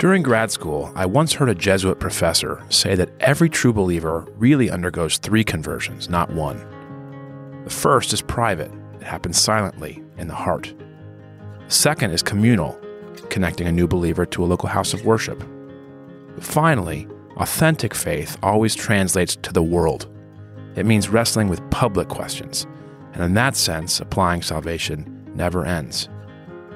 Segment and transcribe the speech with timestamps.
[0.00, 4.70] During grad school, I once heard a Jesuit professor say that every true believer really
[4.70, 6.56] undergoes three conversions, not one.
[7.64, 10.72] The first is private, it happens silently in the heart.
[11.66, 12.80] The second is communal,
[13.28, 15.44] connecting a new believer to a local house of worship.
[16.34, 20.08] But finally, authentic faith always translates to the world.
[20.76, 22.66] It means wrestling with public questions,
[23.12, 26.08] and in that sense, applying salvation never ends.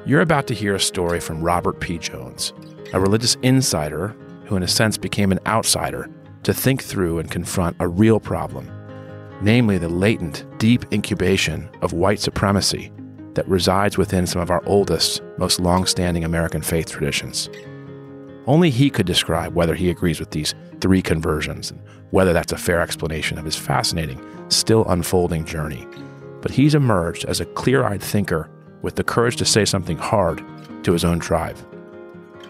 [0.05, 1.97] You're about to hear a story from Robert P.
[1.97, 2.53] Jones,
[2.93, 6.09] a religious insider who, in a sense, became an outsider
[6.43, 8.71] to think through and confront a real problem,
[9.41, 12.93] namely the latent, deep incubation of white supremacy
[13.35, 17.49] that resides within some of our oldest, most long standing American faith traditions.
[18.47, 21.81] Only he could describe whether he agrees with these three conversions and
[22.11, 25.87] whether that's a fair explanation of his fascinating, still unfolding journey.
[26.43, 28.51] But he's emerged as a clear eyed thinker
[28.83, 30.45] with the courage to say something hard
[30.85, 31.57] to his own tribe.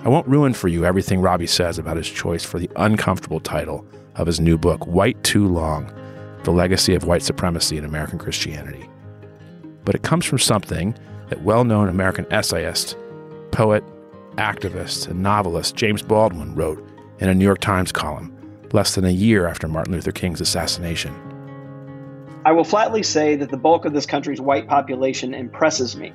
[0.05, 3.87] I won't ruin for you everything Robbie says about his choice for the uncomfortable title
[4.17, 5.91] of his new book, White Too Long
[6.43, 8.87] The Legacy of White Supremacy in American Christianity.
[9.83, 10.95] But it comes from something
[11.31, 12.99] that well known American essayist,
[13.51, 13.83] poet,
[14.37, 16.87] activist, and novelist James Baldwin wrote
[17.21, 18.31] in a New York Times column
[18.75, 21.15] less than a year after Martin Luther King's assassination.
[22.45, 26.13] I will flatly say that the bulk of this country's white population impresses me,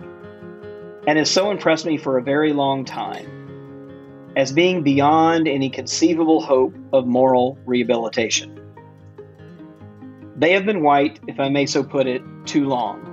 [1.08, 3.39] and has so impressed me for a very long time
[4.36, 8.60] as being beyond any conceivable hope of moral rehabilitation.
[10.36, 13.06] They have been white, if I may so put it, too long.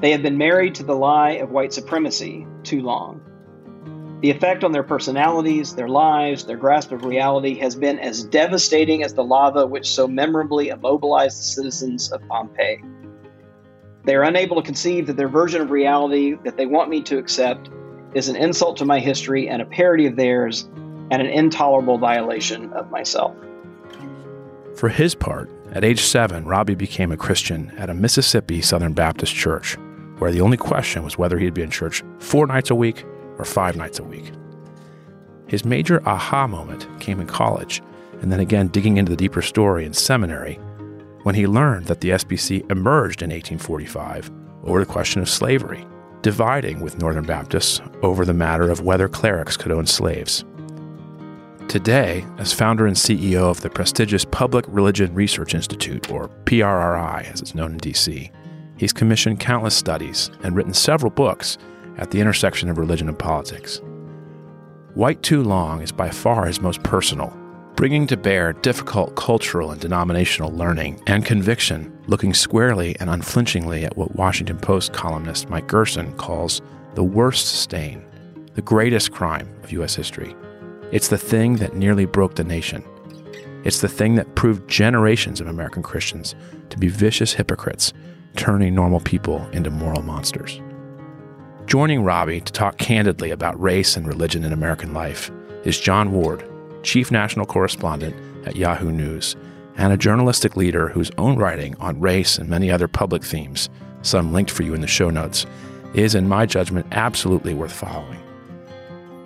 [0.00, 3.20] They have been married to the lie of white supremacy too long.
[4.20, 9.02] The effect on their personalities, their lives, their grasp of reality has been as devastating
[9.02, 12.82] as the lava which so memorably immobilized the citizens of Pompeii.
[14.04, 17.18] They are unable to conceive that their version of reality that they want me to
[17.18, 17.70] accept
[18.14, 20.68] is an insult to my history and a parody of theirs
[21.10, 23.34] and an intolerable violation of myself.
[24.76, 29.34] For his part, at age seven, Robbie became a Christian at a Mississippi Southern Baptist
[29.34, 29.76] church,
[30.18, 33.04] where the only question was whether he'd be in church four nights a week
[33.38, 34.32] or five nights a week.
[35.46, 37.82] His major aha moment came in college,
[38.20, 40.54] and then again digging into the deeper story in seminary,
[41.22, 44.30] when he learned that the SBC emerged in 1845
[44.64, 45.86] over the question of slavery
[46.22, 50.44] dividing with Northern Baptists over the matter of whether clerics could own slaves.
[51.68, 57.40] Today, as founder and CEO of the prestigious Public Religion Research Institute, or PRRI as
[57.40, 58.30] it's known in DC,
[58.76, 61.58] he's commissioned countless studies and written several books
[61.96, 63.80] at the intersection of religion and politics.
[64.94, 67.36] White Too Long is by far his most personal,
[67.80, 73.96] bringing to bear difficult cultural and denominational learning and conviction, looking squarely and unflinchingly at
[73.96, 76.60] what Washington Post columnist Mike Gerson calls
[76.94, 78.04] the worst stain,
[78.52, 79.94] the greatest crime of U.S.
[79.94, 80.36] history.
[80.92, 82.84] It's the thing that nearly broke the nation.
[83.64, 86.34] It's the thing that proved generations of American Christians
[86.68, 87.94] to be vicious hypocrites,
[88.36, 90.60] turning normal people into moral monsters.
[91.64, 95.30] Joining Robbie to talk candidly about race and religion in American life
[95.64, 96.46] is Jon Ward,
[96.82, 98.14] chief national correspondent
[98.46, 99.36] at Yahoo News,
[99.76, 103.68] and a journalistic leader whose own writing on race and many other public themes,
[104.02, 105.46] some linked for you in the show notes,
[105.94, 108.20] is, in my judgment, absolutely worth following.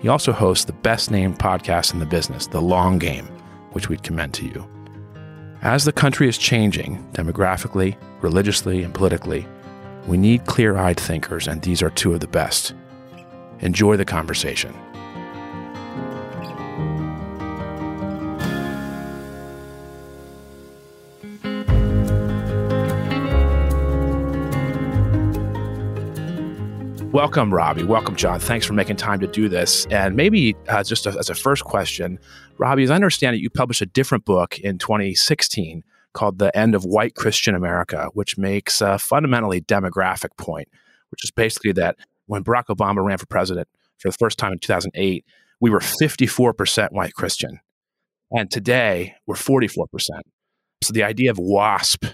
[0.01, 3.27] He also hosts the best named podcast in the business, The Long Game,
[3.73, 4.69] which we'd commend to you.
[5.63, 9.47] As the country is changing demographically, religiously, and politically,
[10.07, 12.75] we need clear eyed thinkers, and these are two of the best.
[13.61, 14.75] Enjoy the conversation.
[27.15, 27.85] Welcome, Robbie.
[27.85, 28.41] Welcome, Jon.
[28.41, 29.87] Thanks for making time to do this.
[29.87, 32.19] And maybe uh, just as a first question,
[32.59, 36.75] Robbie, as I understand it, you published a different book in 2016 called The End
[36.75, 40.67] of White Christian America, which makes a fundamentally demographic point,
[41.11, 41.95] which is basically that
[42.27, 43.69] when Barack Obama ran for president
[43.99, 45.25] for the first time in 2008,
[45.61, 47.61] we were 54% white Christian.
[48.33, 49.87] And today, we're 44%.
[50.83, 52.07] So the idea of WASP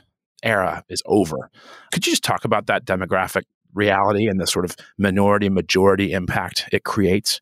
[0.42, 1.50] era is over.
[1.90, 3.44] Could you just talk about that demographic
[3.74, 7.40] reality and the sort of minority majority impact it creates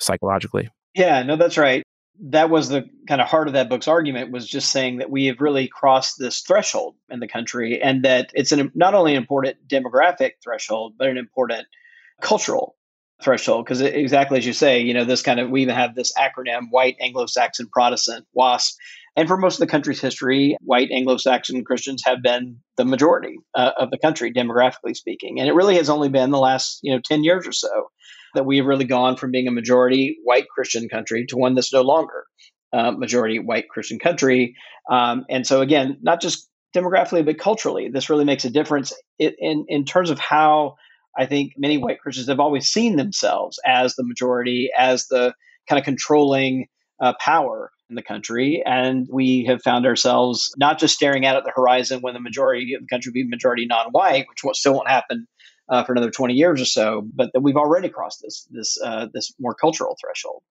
[0.00, 0.68] psychologically.
[0.94, 1.82] Yeah, no, that's right.
[2.20, 5.26] That was the kind of heart of that book's argument was just saying that we
[5.26, 9.18] have really crossed this threshold in the country and that it's an, not only an
[9.18, 11.66] important demographic threshold, but an important
[12.22, 12.76] cultural
[13.22, 16.12] threshold because exactly as you say you know this kind of we even have this
[16.18, 18.76] acronym white anglo-saxon protestant wasp
[19.16, 23.36] and for most of the country's history, white Anglo Saxon Christians have been the majority
[23.54, 25.40] uh, of the country, demographically speaking.
[25.40, 27.88] And it really has only been the last you know 10 years or so
[28.34, 31.72] that we have really gone from being a majority white Christian country to one that's
[31.72, 32.24] no longer
[32.72, 34.54] uh, majority white Christian country.
[34.90, 39.64] Um, and so, again, not just demographically, but culturally, this really makes a difference in,
[39.68, 40.76] in terms of how
[41.18, 45.32] I think many white Christians have always seen themselves as the majority, as the
[45.68, 46.66] kind of controlling
[47.00, 48.62] uh, power in the country.
[48.64, 52.74] And we have found ourselves not just staring out at the horizon when the majority
[52.74, 55.26] of the country be majority non white, which still won't happen
[55.68, 59.06] uh, for another 20 years or so, but that we've already crossed this, this, uh,
[59.12, 60.42] this more cultural threshold.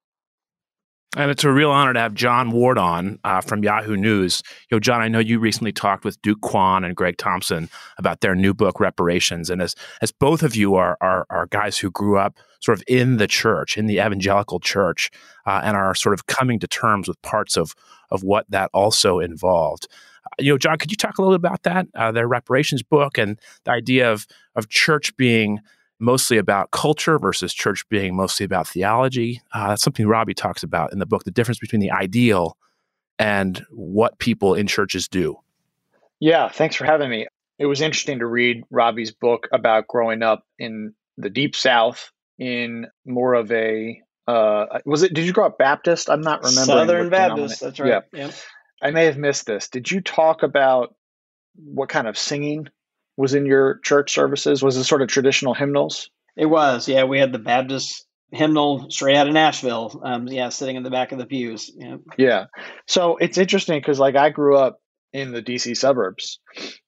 [1.15, 4.43] And it's a real honor to have Jon Ward on uh, from Yahoo News.
[4.69, 8.35] Know, Jon, I know you recently talked with Duke Kwon and Greg Thompson about their
[8.35, 9.49] new book, Reparations.
[9.49, 12.83] And as as both of you are are, are guys who grew up sort of
[12.85, 15.09] in the church, in the evangelical church,
[15.45, 17.73] uh, and are sort of coming to terms with parts of
[18.11, 19.87] of what that also involved.
[20.25, 21.87] Uh, you know, Jon, could you talk a little bit about that?
[21.95, 25.61] Uh, their reparations book and the idea of of church being
[25.99, 29.41] mostly about culture versus church being mostly about theology.
[29.53, 32.57] Uh, that's something Robbie talks about in the book the difference between the ideal
[33.17, 35.37] and what people in churches do.
[36.19, 37.27] Yeah, thanks for having me.
[37.57, 42.87] It was interesting to read Robbie's book about growing up in the deep south in
[43.05, 46.09] more of a uh, was it did you grow up Baptist?
[46.09, 46.65] I'm not remembering.
[46.65, 48.03] Southern Baptist, that's right.
[48.11, 48.31] Yeah.
[48.81, 49.69] I may have missed this.
[49.69, 50.95] Did you talk about
[51.55, 52.67] what kind of singing
[53.17, 54.61] was in your church services?
[54.61, 56.09] Was it sort of traditional hymnals?
[56.35, 57.05] It was, yeah.
[57.05, 60.01] We had the Baptist hymnal straight out of Nashville.
[60.03, 61.71] Um, yeah, sitting in the back of the pews.
[61.75, 61.97] Yeah.
[62.17, 62.45] Yeah.
[62.87, 64.81] So it's interesting because, like, I grew up
[65.13, 66.39] in the DC suburbs.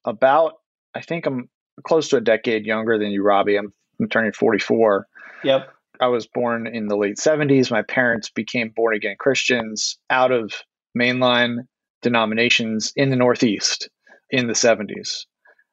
[0.04, 0.54] About,
[0.94, 1.48] I think I'm
[1.86, 3.56] close to a decade younger than you, Robbie.
[3.56, 5.06] I'm, I'm turning 44.
[5.44, 5.68] Yep.
[6.00, 7.70] I was born in the late 70s.
[7.70, 10.52] My parents became born again Christians out of
[10.96, 11.66] mainline
[12.02, 13.88] denominations in the Northeast
[14.30, 15.24] in the 70s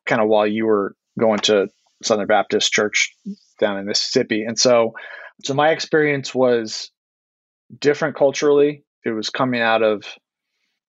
[0.05, 1.67] kind of while you were going to
[2.03, 3.15] Southern Baptist Church
[3.59, 4.43] down in Mississippi.
[4.43, 4.93] And so,
[5.43, 6.91] so my experience was
[7.79, 8.83] different culturally.
[9.03, 10.03] It was coming out of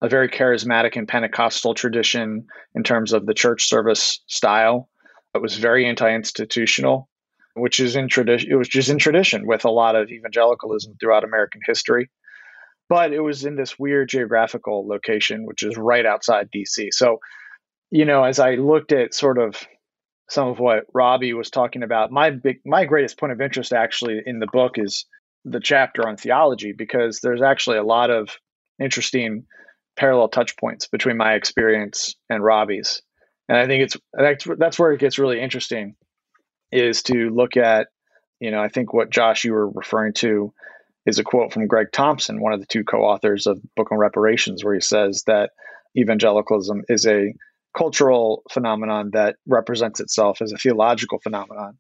[0.03, 4.89] a very charismatic and Pentecostal tradition in terms of the church service style.
[5.35, 7.09] It was very anti-institutional,
[7.55, 8.51] which is in tradition.
[8.51, 12.11] It was just in tradition with a lot of evangelicalism throughout American history.
[12.89, 16.89] But it was in this weird geographical location, which is right outside DC.
[16.93, 17.19] So
[17.91, 19.57] you know, as I looked at sort of
[20.29, 24.23] some of what Robbie was talking about, my big, my greatest point of interest actually
[24.27, 25.05] in the book is
[25.45, 28.37] the chapter on theology because there's actually a lot of
[28.81, 29.45] interesting
[29.97, 33.03] parallel touch points between my experience and Robbie's,
[33.49, 35.95] and I think it's that's that's where it gets really interesting,
[36.73, 37.89] is to look at,
[38.41, 40.53] you know, I think what Josh you were referring to
[41.07, 44.65] is a quote from Greg Thompson, one of the two co-authors of Book on Reparations,
[44.65, 45.51] where he says that
[45.97, 47.33] evangelicalism is a
[47.77, 51.79] cultural phenomenon that represents itself as a theological phenomenon.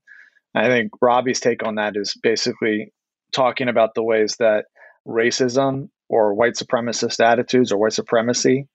[0.54, 2.92] I think Robbie's take on that is basically
[3.32, 4.66] talking about the ways that
[5.06, 8.66] racism or white supremacist attitudes or white supremacy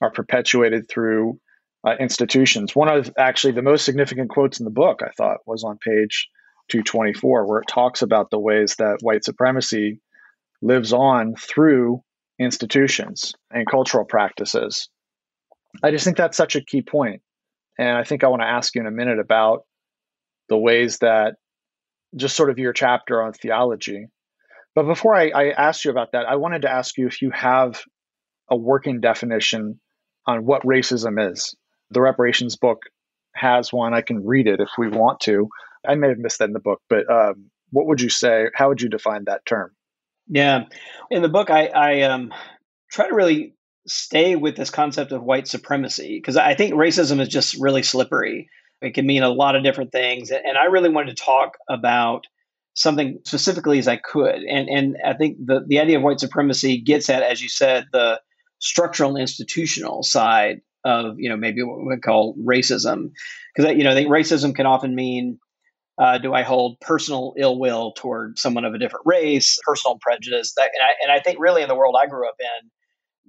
[0.00, 1.38] are perpetuated through
[1.86, 2.74] uh, institutions.
[2.74, 6.28] One of actually the most significant quotes in the book, I thought, was on page
[6.68, 10.00] 224, where it talks about the ways that white supremacy
[10.60, 12.02] lives on through
[12.38, 14.88] institutions and cultural practices.
[15.82, 17.22] I just think that's such a key point.
[17.78, 19.64] And I think I want to ask you in a minute about
[20.48, 21.36] the ways that
[22.16, 24.06] just sort of your chapter on theology.
[24.74, 27.30] But before I, I ask you about that, I wanted to ask you if you
[27.30, 27.80] have
[28.50, 29.80] a working definition
[30.26, 31.54] on what racism is.
[31.90, 32.82] The reparations book
[33.34, 33.94] has one.
[33.94, 35.48] I can read it if we want to.
[35.86, 38.46] I may have missed that in the book, but um, what would you say?
[38.54, 39.72] How would you define that term?
[40.28, 40.64] Yeah,
[41.10, 42.32] in the book, I, I um,
[42.90, 43.54] try to really
[43.88, 48.48] stay with this concept of white supremacy because I think racism is just really slippery.
[48.80, 50.30] It can mean a lot of different things.
[50.30, 52.26] And I really wanted to talk about
[52.74, 54.36] something specifically as I could.
[54.36, 57.86] And and I think the, the idea of white supremacy gets at, as you said,
[57.92, 58.20] the
[58.60, 63.10] structural and institutional side of, you know, maybe what we call racism.
[63.54, 65.38] Because you know, I think racism can often mean
[65.98, 70.54] uh, do I hold personal ill will toward someone of a different race, personal prejudice?
[70.56, 72.70] That, and I, and I think really in the world I grew up in,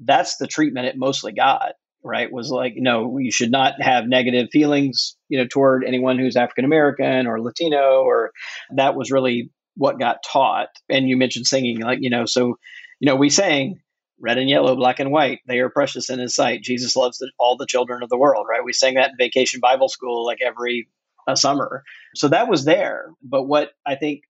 [0.03, 2.31] that's the treatment it mostly got right?
[2.31, 6.65] Was like know you should not have negative feelings you know toward anyone who's african
[6.65, 8.31] american or latino or
[8.75, 10.69] that was really what got taught.
[10.89, 12.57] And you mentioned singing like you know so
[12.99, 13.81] you know we sang
[14.21, 15.39] red and yellow black and white.
[15.47, 16.61] They are precious in his sight.
[16.61, 18.63] Jesus loves the, all the children of the world right?
[18.63, 20.87] We sang that in vacation bible school like every
[21.27, 21.83] uh, summer.
[22.15, 23.07] So that was there.
[23.23, 24.21] But what i think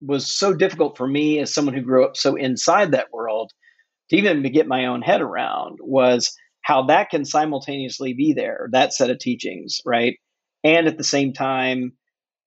[0.00, 3.52] was so difficult for me as someone who grew up so inside that world
[4.10, 8.92] to even get my own head around was how that can simultaneously be there, that
[8.92, 10.18] set of teachings, right?
[10.64, 11.92] And at the same time,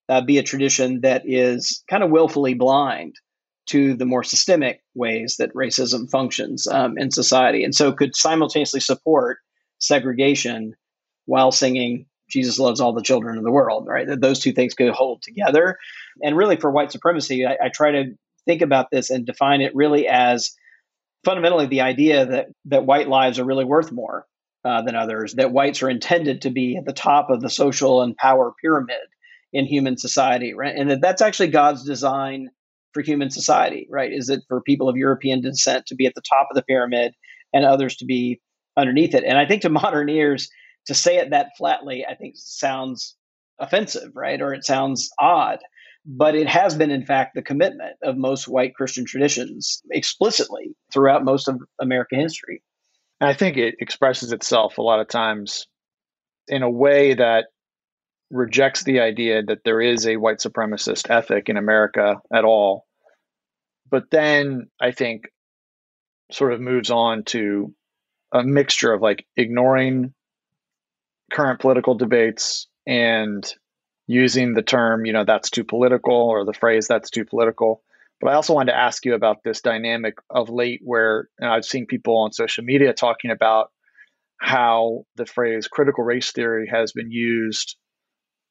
[0.09, 3.15] uh, be a tradition that is kind of willfully blind
[3.67, 8.79] to the more systemic ways that racism functions um, in society, and so could simultaneously
[8.79, 9.37] support
[9.79, 10.73] segregation
[11.25, 14.07] while singing Jesus loves all the children of the world, right?
[14.07, 15.77] That those two things could hold together.
[16.23, 18.13] And really, for white supremacy, I, I try to
[18.45, 20.51] think about this and define it really as
[21.23, 24.25] fundamentally the idea that that white lives are really worth more
[24.63, 28.01] uh, than others, that whites are intended to be at the top of the social
[28.01, 28.97] and power pyramid
[29.53, 30.75] in human society, right?
[30.75, 32.49] And that that's actually God's design
[32.93, 34.11] for human society, right?
[34.11, 37.13] Is it for people of European descent to be at the top of the pyramid
[37.53, 38.39] and others to be
[38.77, 39.23] underneath it?
[39.23, 40.49] And I think to modern ears,
[40.87, 43.15] to say it that flatly, I think sounds
[43.59, 44.41] offensive, right?
[44.41, 45.59] Or it sounds odd.
[46.05, 51.24] But it has been, in fact, the commitment of most white Christian traditions explicitly throughout
[51.24, 52.63] most of American history.
[53.20, 55.67] And I think it expresses itself a lot of times
[56.48, 57.46] in a way that
[58.31, 62.86] rejects the idea that there is a white supremacist ethic in America at all.
[63.89, 65.25] But then I think
[66.31, 67.75] sort of moves on to
[68.31, 70.13] a mixture of like ignoring
[71.31, 73.53] current political debates and
[74.11, 77.81] using the term, you know, that's too political or the phrase that's too political.
[78.19, 81.85] But I also wanted to ask you about this dynamic of late where I've seen
[81.87, 83.71] people on social media talking about
[84.37, 87.77] how the phrase critical race theory has been used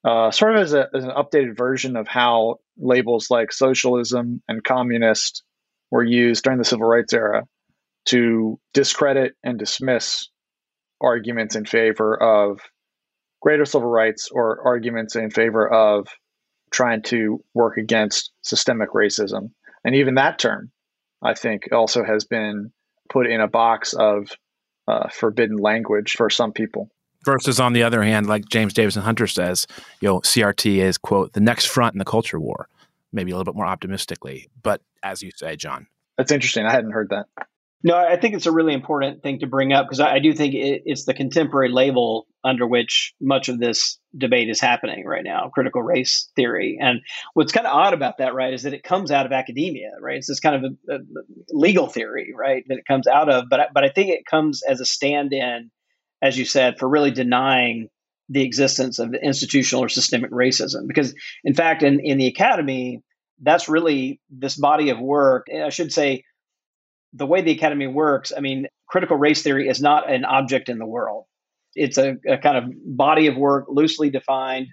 [0.03, 4.65] uh, sort of as, a, as an updated version of how labels like socialism and
[4.65, 5.43] communist
[5.91, 7.45] were used during the civil rights era
[8.07, 10.29] to discredit and dismiss
[11.03, 12.61] arguments in favor of
[13.41, 16.09] greater civil rights or arguments in favor of
[16.71, 19.51] trying to work against systemic racism.
[19.85, 20.71] And even that term,
[21.23, 22.73] I think, also has been
[23.09, 24.31] put in a box of
[24.87, 26.89] uh, forbidden language for some people.
[27.27, 29.67] Versus, on the other hand, like James Davison Hunter says,
[30.01, 32.69] you know, CRT is, quote, the next front in the culture war,
[33.13, 34.49] maybe a little bit more optimistically.
[34.63, 35.87] But as you say, Jon.
[36.17, 36.65] That's interesting.
[36.65, 37.27] I hadn't heard that.
[37.83, 40.35] No, I think it's a really important thing to bring up because I, I, do
[40.35, 45.25] think it, it's the contemporary label under which much of this debate is happening right
[45.25, 46.79] now critical race theory.
[46.81, 47.01] And
[47.35, 50.17] what's kind of odd about that, right, is that it comes out of academia, right?
[50.17, 50.99] It's this kind of a, a
[51.51, 53.45] legal theory, right, that it comes out of.
[53.51, 55.71] But, but I think it comes as a stand in,
[56.23, 57.89] as you said, for really denying
[58.29, 60.87] the existence of institutional or systemic racism.
[60.87, 63.03] Because, in fact, in, in the academy,
[63.43, 66.25] that's really this body of work, eh, I should say,
[67.13, 70.79] the way the academy works, I mean, critical race theory is not an object in
[70.79, 71.25] the world.
[71.75, 74.69] It's a, a kind of body of work, loosely defined,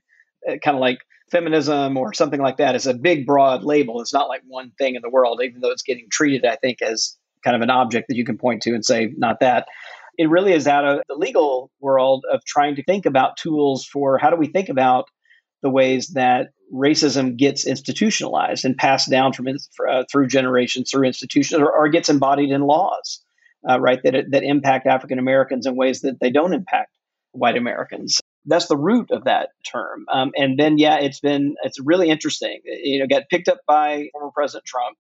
[0.48, 1.00] uh, kind of like
[1.32, 2.75] feminism or something like that.
[2.75, 4.01] It's a big, broad label.
[4.01, 6.82] It's not like one thing in the world, even though it's getting treated, I think,
[6.82, 9.68] as kind of an object that you can point to and say, not that.
[10.18, 14.18] It really is out of the legal world of trying to think about tools for
[14.18, 15.10] how do we think about
[15.62, 21.60] the ways that racism gets institutionalized and passed down from uh, through generations through institutions
[21.62, 23.22] or, or gets embodied in laws
[23.70, 26.92] uh, right that that impact African Americans in ways that they don't impact
[27.32, 28.20] white Americans.
[28.46, 30.06] That's the root of that term.
[30.12, 32.62] Um, and then yeah it's been it's really interesting.
[32.66, 34.98] You know got picked up by former President Trump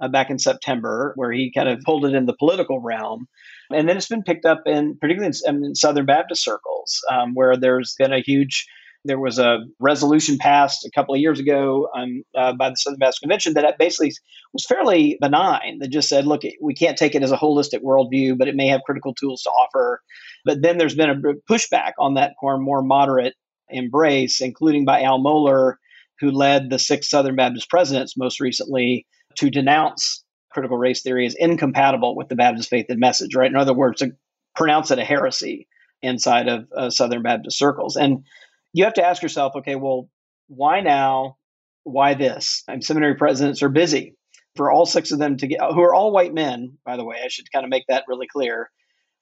[0.00, 3.26] uh, back in September where he kind of pulled it in the political realm.
[3.70, 7.56] And then it's been picked up in particularly in, in Southern Baptist circles um, where
[7.56, 8.66] there's been a huge
[9.04, 12.98] there was a resolution passed a couple of years ago um, uh, by the Southern
[12.98, 14.12] Baptist Convention that basically
[14.52, 15.78] was fairly benign.
[15.78, 18.68] That just said, look, we can't take it as a holistic worldview, but it may
[18.68, 20.02] have critical tools to offer.
[20.44, 23.34] But then there's been a pushback on that more moderate
[23.70, 25.74] embrace, including by Al Mohler,
[26.18, 31.34] who led the six Southern Baptist presidents most recently to denounce critical race theory as
[31.38, 33.50] incompatible with the Baptist faith and message, right?
[33.50, 34.10] In other words, to
[34.54, 35.68] pronounce it a heresy
[36.02, 37.96] inside of uh, Southern Baptist circles.
[37.96, 38.24] And
[38.72, 40.08] you have to ask yourself, okay, well,
[40.48, 41.36] why now?
[41.84, 42.62] Why this?
[42.68, 44.16] I'm seminary presidents are busy.
[44.56, 47.16] For all six of them to get, who are all white men, by the way,
[47.24, 48.68] I should kind of make that really clear.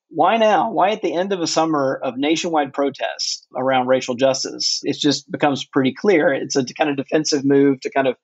[0.08, 0.72] Why now?
[0.72, 4.80] Why at the end of a summer of nationwide protests around racial justice?
[4.82, 6.32] It just becomes pretty clear.
[6.32, 8.16] It's a kind of defensive move to kind of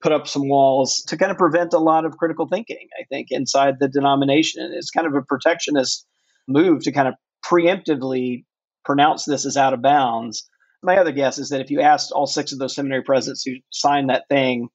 [0.00, 3.28] put up some walls to kind of prevent a lot of critical thinking, I think,
[3.30, 4.72] inside the denomination.
[4.74, 6.06] It's kind of a protectionist
[6.46, 8.44] move to kind of preemptively
[8.84, 10.48] pronounce this as out of bounds
[10.82, 13.54] my other guess is that if you asked all six of those seminary presidents who
[13.70, 14.68] signed that thing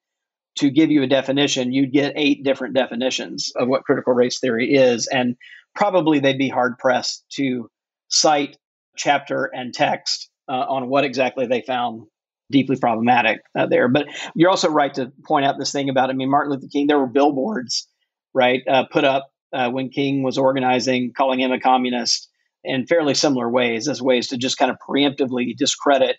[0.55, 4.73] to give you a definition, you'd get eight different definitions of what critical race theory
[4.73, 5.07] is.
[5.07, 5.35] And
[5.75, 7.69] probably they'd be hard pressed to
[8.09, 8.57] cite
[8.95, 12.03] chapter and text uh, on what exactly they found
[12.49, 13.87] deeply problematic uh, there.
[13.89, 16.87] But you're also right to point out this thing about, I mean, Martin Luther King,
[16.87, 17.87] there were billboards,
[18.33, 22.29] right, uh, put up uh, when King was organizing, calling him a communist
[22.67, 26.17] in fairly similar ways as ways to just kind of preemptively discredit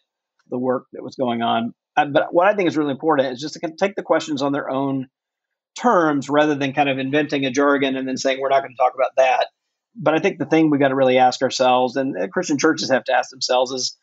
[0.50, 3.40] the work that was going on Uh, but what I think is really important is
[3.40, 5.08] just to take the questions on their own
[5.76, 8.76] terms rather than kind of inventing a jargon and then saying we're not going to
[8.76, 9.48] talk about that.
[9.96, 13.04] But I think the thing we got to really ask ourselves, and Christian churches have
[13.04, 13.96] to ask themselves, is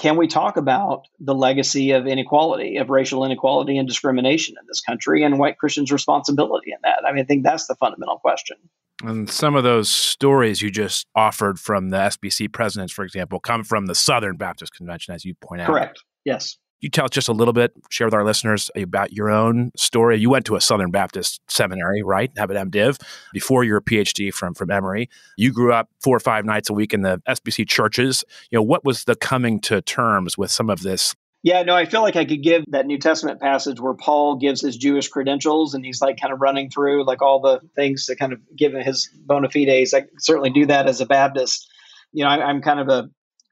[0.00, 4.80] can we talk about the legacy of inequality, of racial inequality and discrimination in this
[4.80, 7.04] country, and white Christians' responsibility in that?
[7.06, 8.56] I mean, I think that's the fundamental question.
[9.02, 13.64] And some of those stories you just offered from the SBC presidents, for example, come
[13.64, 15.66] from the Southern Baptist Convention, as you point out.
[15.66, 16.02] Correct.
[16.24, 19.72] Yes you tell us just a little bit, share with our listeners about your own
[19.74, 20.18] story?
[20.18, 22.30] You went to a Southern Baptist seminary, right?
[22.36, 23.00] Have an MDiv
[23.32, 25.08] before your PhD from from Emory.
[25.38, 28.22] You grew up four or five nights a week in the SBC churches.
[28.50, 31.14] You know, what was the coming to terms with some of this?
[31.44, 34.62] Yeah, no, I feel like I could give that New Testament passage where Paul gives
[34.62, 38.16] his Jewish credentials and he's like kind of running through like all the things to
[38.16, 39.92] kind of give his bona fides.
[39.92, 41.70] I certainly do that as a Baptist.
[42.12, 43.10] You know, I, I'm kind of a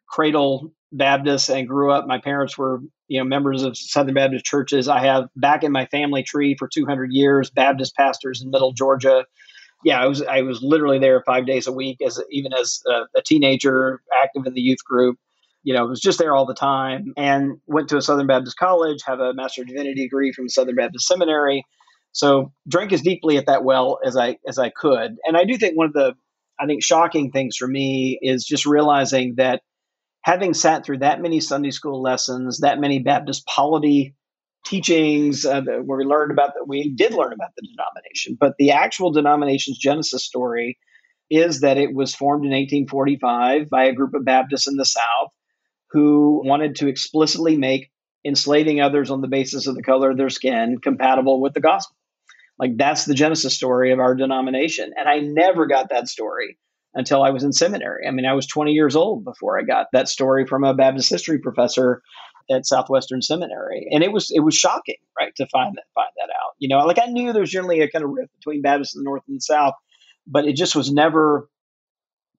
[0.08, 2.06] cradle Baptist and grew up.
[2.06, 4.88] My parents were, you know, members of Southern Baptist churches.
[4.88, 9.26] I have back in my family tree for 200 years Baptist pastors in Middle Georgia.
[9.84, 13.18] Yeah, I was I was literally there five days a week as even as a,
[13.18, 15.18] a teenager, active in the youth group.
[15.62, 18.98] You know, was just there all the time, and went to a Southern Baptist college,
[19.06, 21.64] have a Master of Divinity degree from Southern Baptist Seminary.
[22.12, 25.56] So drank as deeply at that well as I as I could, and I do
[25.56, 26.14] think one of the
[26.60, 29.62] I think shocking things for me is just realizing that
[30.22, 34.14] having sat through that many Sunday school lessons, that many Baptist polity
[34.64, 38.70] teachings uh, where we learned about that, we did learn about the denomination, but the
[38.70, 40.78] actual denomination's genesis story
[41.30, 45.32] is that it was formed in 1845 by a group of Baptists in the South
[45.92, 47.90] who wanted to explicitly make
[48.24, 51.96] enslaving others on the basis of the color of their skin compatible with the gospel.
[52.58, 54.92] Like that's the genesis story of our denomination.
[54.96, 56.58] And I never got that story
[56.94, 58.06] until I was in seminary.
[58.06, 61.10] I mean, I was 20 years old before I got that story from a Baptist
[61.10, 62.02] history professor
[62.50, 66.30] at Southwestern Seminary, and it was it was shocking, right, to find that find that
[66.30, 66.54] out.
[66.58, 69.00] You know, like I knew there was generally a kind of rift between Baptists in
[69.00, 69.74] the North and the South,
[70.26, 71.48] but it just was never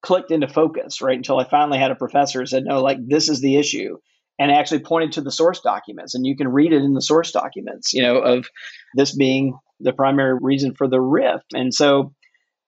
[0.04, 3.30] clicked into focus, right, until I finally had a professor who said, "No, like this
[3.30, 3.98] is the issue."
[4.40, 7.32] And actually pointed to the source documents, and you can read it in the source
[7.32, 8.48] documents, you know, of
[8.96, 11.54] this being the primary reason for the rift.
[11.54, 12.14] And so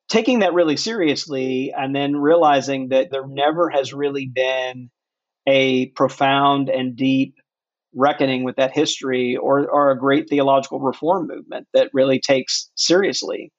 [0.10, 4.90] taking that really seriously and then realizing that there never has really been
[5.48, 7.36] a profound and deep
[7.96, 13.52] reckoning with that history or, or a great theological reform movement that really takes seriously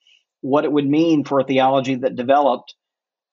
[0.42, 2.74] what it would mean for a theology that developed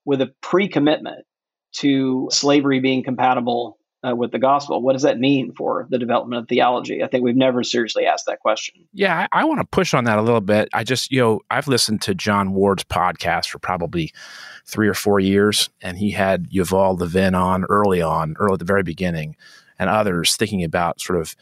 [0.06, 1.26] with a pre commitment
[1.74, 4.82] to slavery being compatible uh, with the gospel.
[4.82, 7.04] What does that mean for the development of theology?
[7.04, 8.86] I think we've never seriously asked that question.
[8.94, 10.70] Yeah, I, I want to push on that a little bit.
[10.74, 14.14] I just, you know, I've listened to Jon Ward's podcast for probably
[14.66, 18.66] three or four years, and he had Yuval Levin on early on, early at the
[18.66, 19.36] very beginning,
[19.80, 21.36] and others thinking about sort of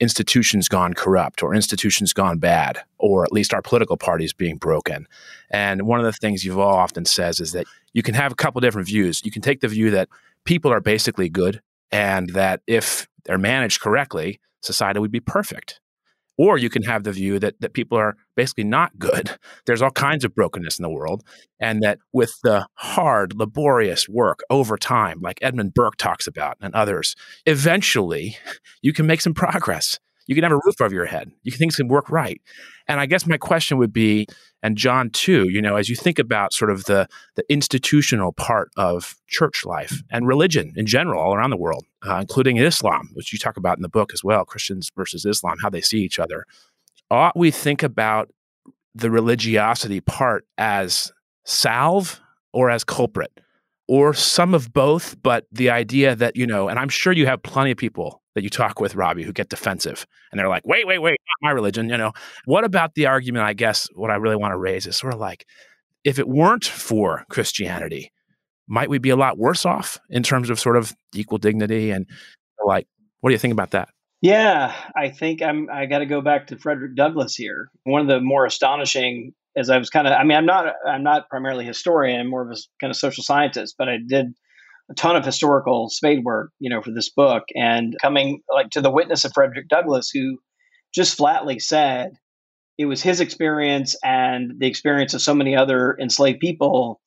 [0.00, 5.06] institutions gone corrupt or institutions gone bad, or at least our political parties being broken.
[5.50, 8.60] And one of the things Yuval often says is that you can have a couple
[8.60, 9.22] different views.
[9.24, 10.08] You can take the view that
[10.44, 15.80] people are basically good and that if they're managed correctly, society would be perfect.
[16.36, 19.30] Or you can have the view that, that people are basically not good.
[19.66, 21.22] There's all kinds of brokenness in the world.
[21.60, 26.74] And that with the hard, laborious work over time, like Edmund Burke talks about and
[26.74, 27.14] others,
[27.46, 28.36] eventually
[28.82, 30.00] you can make some progress.
[30.26, 31.30] You can have a roof over your head.
[31.42, 32.40] You can things can work right.
[32.88, 34.26] And I guess my question would be,
[34.62, 38.70] and Jon too, you know, as you think about sort of the the institutional part
[38.76, 43.32] of church life and religion in general all around the world, uh, including Islam, which
[43.32, 46.18] you talk about in the book as well, Christians versus Islam, how they see each
[46.18, 46.44] other.
[47.10, 48.30] Ought we think about
[48.94, 51.12] the religiosity part as
[51.44, 52.20] salve
[52.52, 53.32] or as culprit?
[53.86, 57.42] Or some of both, but the idea that, you know, and I'm sure you have
[57.42, 60.86] plenty of people that you talk with, Robbie, who get defensive and they're like, wait,
[60.86, 61.88] wait, wait, not my religion.
[61.88, 62.12] You know,
[62.44, 63.44] what about the argument?
[63.44, 65.46] I guess what I really want to raise is sort of like,
[66.02, 68.12] if it weren't for Christianity,
[68.66, 71.90] might we be a lot worse off in terms of sort of equal dignity?
[71.90, 72.06] And
[72.64, 72.86] like,
[73.20, 73.88] what do you think about that?
[74.20, 75.68] Yeah, I think I'm.
[75.70, 77.68] I got to go back to Frederick Douglass here.
[77.82, 80.14] One of the more astonishing, as I was kind of.
[80.14, 80.74] I mean, I'm not.
[80.88, 82.20] I'm not primarily historian.
[82.20, 84.34] I'm more of a kind of social scientist, but I did
[84.90, 87.44] a ton of historical spade work, you know, for this book.
[87.54, 90.38] And coming like to the witness of Frederick Douglass, who
[90.94, 92.12] just flatly said
[92.78, 97.00] it was his experience and the experience of so many other enslaved people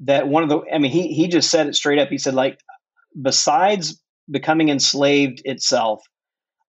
[0.00, 2.08] that one of the I mean, he he just said it straight up.
[2.08, 2.58] He said, like,
[3.20, 4.00] besides
[4.30, 6.02] becoming enslaved itself,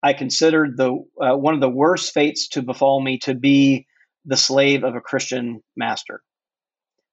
[0.04, 3.88] I considered the uh, one of the worst fates to befall me to be
[4.26, 6.22] the slave of a Christian master.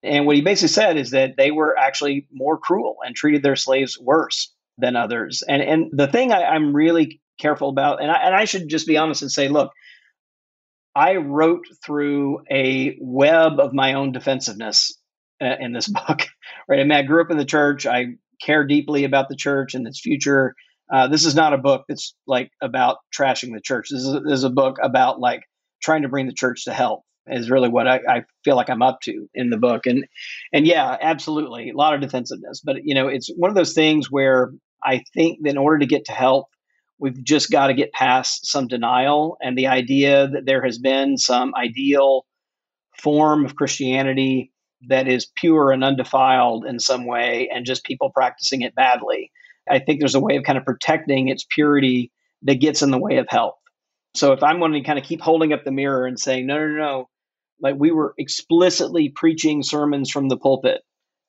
[0.03, 3.57] And what he basically said is that they were actually more cruel and treated their
[3.57, 5.43] slaves worse than others.
[5.47, 8.01] And and the thing I, I'm really careful about.
[8.01, 9.73] And I, and I should just be honest and say, look,
[10.95, 14.97] I wrote through a web of my own defensiveness
[15.41, 16.27] uh, in this book.
[16.69, 16.81] Right?
[16.81, 17.87] I mean, I grew up in the church.
[17.87, 20.55] I care deeply about the church and its future.
[20.93, 23.89] Uh, this is not a book that's like about trashing the church.
[23.91, 25.43] This is, this is a book about like
[25.83, 28.83] trying to bring the church to health is really what I, I, feel like I'm
[28.83, 29.87] up to in the book.
[29.87, 30.05] And
[30.53, 32.61] and yeah, absolutely, a lot of defensiveness.
[32.65, 34.53] But you know, it's one of those things where
[34.85, 36.49] I think that in order to get to health,
[36.99, 41.17] we've just got to get past some denial and the idea that there has been
[41.17, 42.25] some ideal
[43.01, 44.53] form of Christianity
[44.89, 49.31] that is pure and undefiled in some way, and just people practicing it badly.
[49.71, 52.11] I think there's a way of kind of protecting its purity
[52.43, 53.55] that gets in the way of health.
[54.15, 56.59] So if I'm wanting to kind of keep holding up the mirror and saying, no,
[56.59, 57.09] no, no,
[57.63, 60.83] like we were explicitly preaching sermons from the pulpit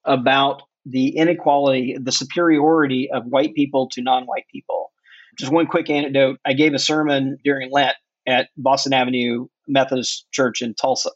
[0.03, 4.91] about the inequality, the superiority of white people to non white people.
[5.37, 7.95] Just one quick anecdote I gave a sermon during Lent
[8.27, 11.11] at Boston Avenue Methodist Church in Tulsa.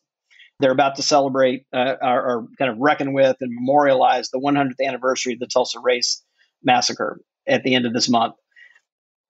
[0.60, 4.84] They're about to celebrate uh, or, or, kind of reckon with and memorialize the 100th
[4.84, 6.24] anniversary of the Tulsa Race
[6.64, 8.34] Massacre at the end of this month.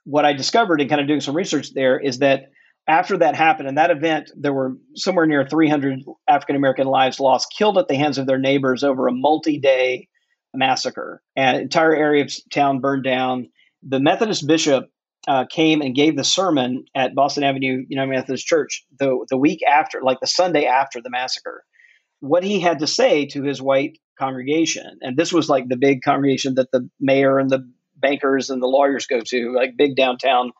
[0.06, 2.45] What I discovered in kind of doing some research there is that
[2.88, 7.54] after that happened, in that event, there were somewhere near 300 African American lives lost,
[7.56, 10.08] killed at the hands of their neighbors over a multi day
[10.54, 11.21] massacre.
[11.36, 13.50] An entire area of town burned down.
[13.84, 14.86] The Methodist bishop
[15.28, 19.60] uh, came and gave the sermon at Boston Avenue United Methodist Church the, the week
[19.69, 21.63] after, like the Sunday after the massacre.
[22.21, 26.02] What he had to say to his white congregation, and this was like the big
[26.02, 30.52] congregation that the mayor and the bankers and the lawyers go to, like big downtown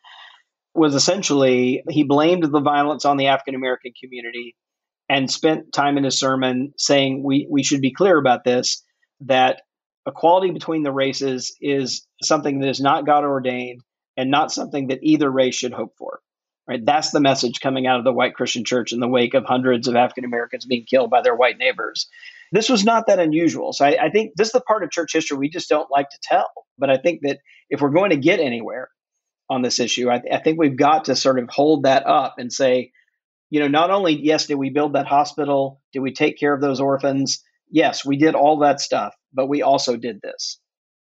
[0.78, 4.56] was essentially he blamed the violence on the African American community
[5.10, 8.84] and spent time in his sermon saying we, we should be clear about this
[9.22, 9.62] that
[10.08, 13.82] equality between the races is something that is not God ordained
[14.16, 16.20] and not something that either race should hope for.
[16.68, 16.86] Right?
[16.86, 19.88] That's the message coming out of the white Christian church in the wake of hundreds
[19.88, 22.08] of African Americans being killed by their white neighbors.
[22.52, 23.72] This was not that unusual.
[23.72, 26.10] So I, I think this is the part of church history we just don't like
[26.10, 26.50] to tell.
[26.78, 28.90] But I think that if we're going to get anywhere,
[29.50, 30.10] on this issue.
[30.10, 32.92] I, th- I, think we've got to sort of hold that up and say,
[33.50, 35.82] you know, not only, yes, did we build that hospital?
[35.94, 37.44] Did we take care of those orphans?
[37.70, 40.60] Yes, we did all that stuff, but we also did this.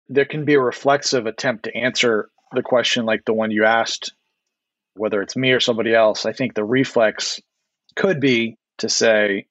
[0.08, 4.12] There can be a reflexive attempt to answer the question like the one you asked,
[4.94, 6.26] whether it's me or somebody else.
[6.26, 7.40] I think the reflex
[7.96, 9.46] could be to say,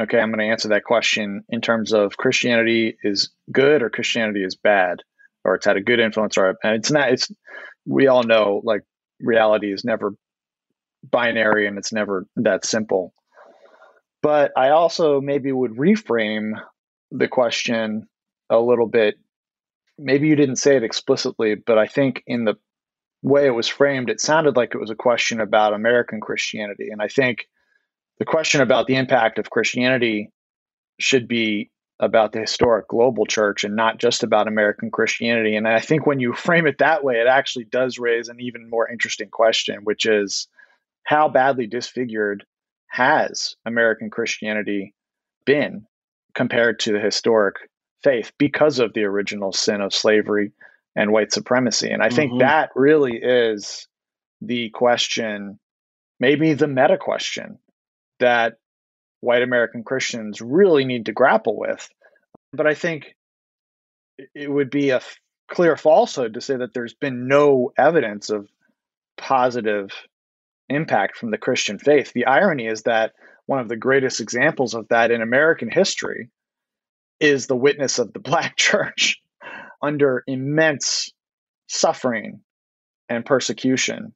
[0.00, 4.44] okay, I'm going to answer that question in terms of Christianity is good or Christianity
[4.44, 4.98] is bad,
[5.44, 7.10] or it's had a good influence, or it's not.
[7.10, 7.30] It's
[7.86, 8.82] we all know like
[9.20, 10.14] reality is never
[11.10, 13.14] binary and it's never that simple.
[14.22, 16.52] But I also maybe would reframe
[17.10, 18.06] the question
[18.50, 19.16] a little bit.
[19.98, 22.54] Maybe you didn't say it explicitly, but I think in the
[23.22, 26.88] way it was framed, it sounded like it was a question about American Christianity.
[26.90, 27.46] And I think
[28.18, 30.30] the question about the impact of Christianity
[30.98, 35.54] should be about the historic global church and not just about American Christianity.
[35.54, 38.70] And I think when you frame it that way, it actually does raise an even
[38.70, 40.48] more interesting question, which is
[41.04, 42.44] how badly disfigured
[42.88, 44.94] has American Christianity
[45.44, 45.86] been
[46.34, 47.56] compared to the historic
[48.02, 50.52] faith because of the original sin of slavery
[50.96, 51.90] and white supremacy?
[51.90, 52.40] And I think mm-hmm.
[52.40, 53.86] that really is
[54.40, 55.60] the question,
[56.18, 57.58] maybe the meta question
[58.20, 58.56] that
[59.20, 61.88] white American Christians really need to grapple with.
[62.52, 63.14] But I think
[64.34, 65.00] it would be a
[65.48, 68.48] clear falsehood to say that there's been no evidence of
[69.16, 69.90] positive
[70.68, 72.12] impact from the Christian faith.
[72.12, 73.12] The irony is that
[73.46, 76.30] one of the greatest examples of that in American history
[77.18, 79.20] is the witness of the Black church
[79.82, 81.10] under immense
[81.68, 82.40] suffering
[83.08, 84.14] and persecution.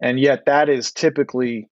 [0.00, 1.68] And yet, that is typically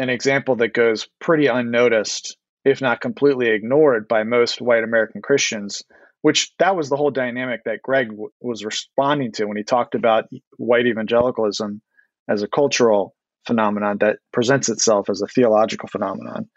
[0.00, 5.82] an example that goes pretty unnoticed, if not completely ignored by most white American Christians,
[6.22, 9.94] which that was the whole dynamic that Greg w- was responding to when he talked
[9.94, 10.24] about
[10.56, 11.82] white evangelicalism
[12.28, 13.14] as a cultural
[13.46, 16.48] phenomenon that presents itself as a theological phenomenon.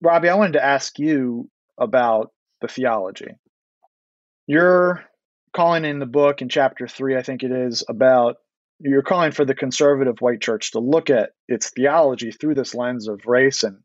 [0.00, 3.36] Robbie, I wanted to ask you about the theology.
[4.48, 5.04] You're
[5.54, 8.38] calling in the book in chapter three, I think it is, about
[8.82, 13.08] you're calling for the conservative white church to look at its theology through this lens
[13.08, 13.78] of race and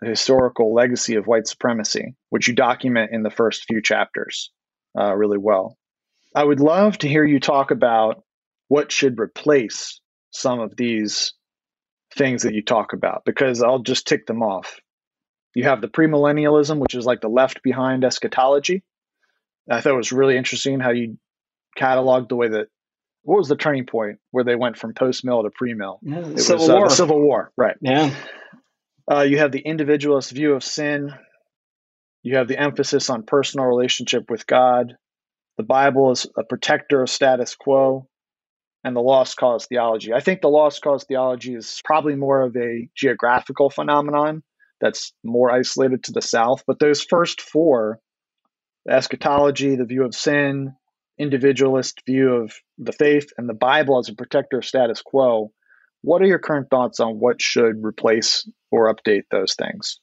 [0.00, 4.50] the historical legacy of white supremacy, which you document in the first few chapters
[4.98, 5.76] uh, really well.
[6.34, 8.22] I would love to hear you talk about
[8.68, 11.32] what should replace some of these
[12.14, 14.78] things that you talk about, because I'll just tick them off.
[15.54, 18.82] You have the premillennialism, which is like the left behind eschatology.
[19.68, 21.16] I thought it was really interesting how you
[21.78, 22.68] cataloged the way that
[23.26, 25.98] what was the turning point where they went from post mill to pre mill?
[26.02, 26.88] Yeah, it Civil was uh, War.
[26.88, 27.76] the Civil War, right?
[27.80, 28.14] Yeah.
[29.10, 31.12] Uh, you have the individualist view of sin.
[32.22, 34.96] You have the emphasis on personal relationship with God.
[35.58, 38.08] The Bible is a protector of status quo
[38.84, 40.12] and the lost cause theology.
[40.12, 44.44] I think the lost cause theology is probably more of a geographical phenomenon
[44.80, 46.62] that's more isolated to the South.
[46.66, 47.98] But those first four
[48.84, 50.76] the eschatology, the view of sin,
[51.18, 55.52] individualist view of the faith, and the Bible as a protector of status quo
[56.06, 59.98] what are your current thoughts on what should replace or update those things?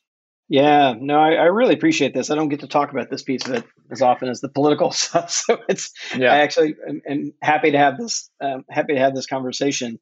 [0.50, 2.30] Yeah, no, I, I, really appreciate this.
[2.30, 4.92] I don't get to talk about this piece of it as often as the political
[4.92, 5.92] stuff, so it's.
[6.16, 6.34] Yeah.
[6.34, 8.30] I actually am, am happy to have this.
[8.42, 9.98] Um, happy to have this conversation.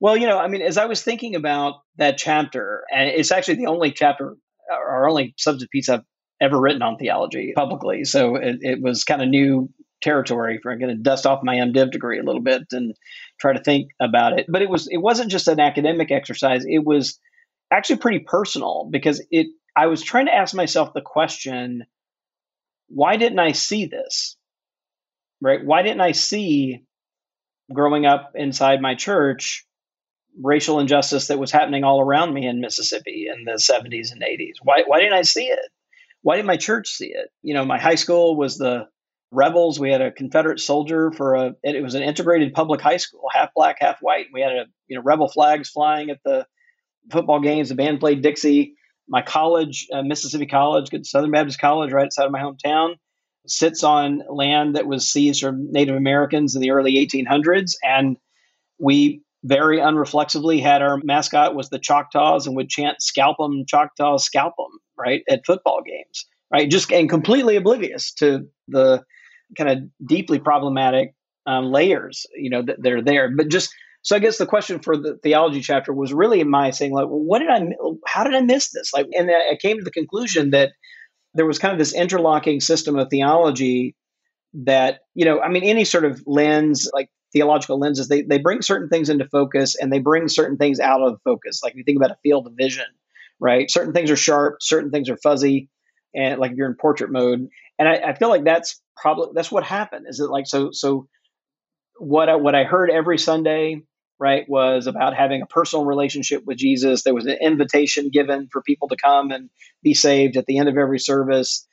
[0.00, 3.56] Well, you know, I mean, as I was thinking about that chapter, and it's actually
[3.56, 4.36] the only chapter
[4.70, 6.04] or only subject piece I've
[6.40, 9.68] ever written on theology publicly, so it, it was kind of new
[10.04, 12.94] territory for I'm going to dust off my MDiv degree a little bit and
[13.40, 14.46] try to think about it.
[14.48, 16.64] But it was it wasn't just an academic exercise.
[16.66, 17.18] It was
[17.72, 21.86] actually pretty personal because it I was trying to ask myself the question,
[22.88, 24.36] why didn't I see this?
[25.40, 25.64] Right?
[25.64, 26.84] Why didn't I see
[27.72, 29.66] growing up inside my church
[30.40, 34.56] racial injustice that was happening all around me in Mississippi in the 70s and 80s?
[34.62, 35.70] Why why didn't I see it?
[36.20, 37.30] Why didn't my church see it?
[37.42, 38.86] You know, my high school was the
[39.34, 39.78] rebels.
[39.78, 41.54] We had a Confederate soldier for a.
[41.62, 44.26] It was an integrated public high school, half black, half white.
[44.32, 46.46] We had a you know rebel flags flying at the
[47.10, 47.68] football games.
[47.68, 48.74] The band played Dixie.
[49.06, 52.94] My college, uh, Mississippi College, good Southern Baptist College, right outside of my hometown,
[53.46, 58.16] sits on land that was seized from Native Americans in the early 1800s, and
[58.78, 64.24] we very unreflexively had our mascot was the Choctaws and would chant "Scalp 'em, Choctaws,
[64.24, 66.70] scalp 'em," right at football games, right?
[66.70, 69.04] Just and completely oblivious to the
[69.56, 71.14] kind of deeply problematic
[71.46, 73.30] um, layers, you know, that, are there.
[73.34, 76.92] But just so I guess the question for the theology chapter was really my saying,
[76.92, 77.62] like, well, what did I,
[78.06, 78.92] how did I miss this?
[78.92, 80.72] Like, and I came to the conclusion that
[81.32, 83.96] there was kind of this interlocking system of theology
[84.52, 88.60] that, you know, I mean, any sort of lens, like theological lenses, they, they bring
[88.60, 91.62] certain things into focus and they bring certain things out of focus.
[91.62, 92.84] Like, if you think about a field of vision,
[93.40, 93.70] right?
[93.70, 95.68] Certain things are sharp, certain things are fuzzy
[96.14, 97.48] and like if you're in portrait mode.
[97.78, 100.06] And I, I feel like that's probably that's what happened.
[100.08, 101.08] Is it like so so
[101.98, 103.82] what I, what I heard every Sunday
[104.18, 107.02] right was about having a personal relationship with Jesus.
[107.02, 109.50] There was an invitation given for people to come and
[109.82, 111.66] be saved at the end of every service.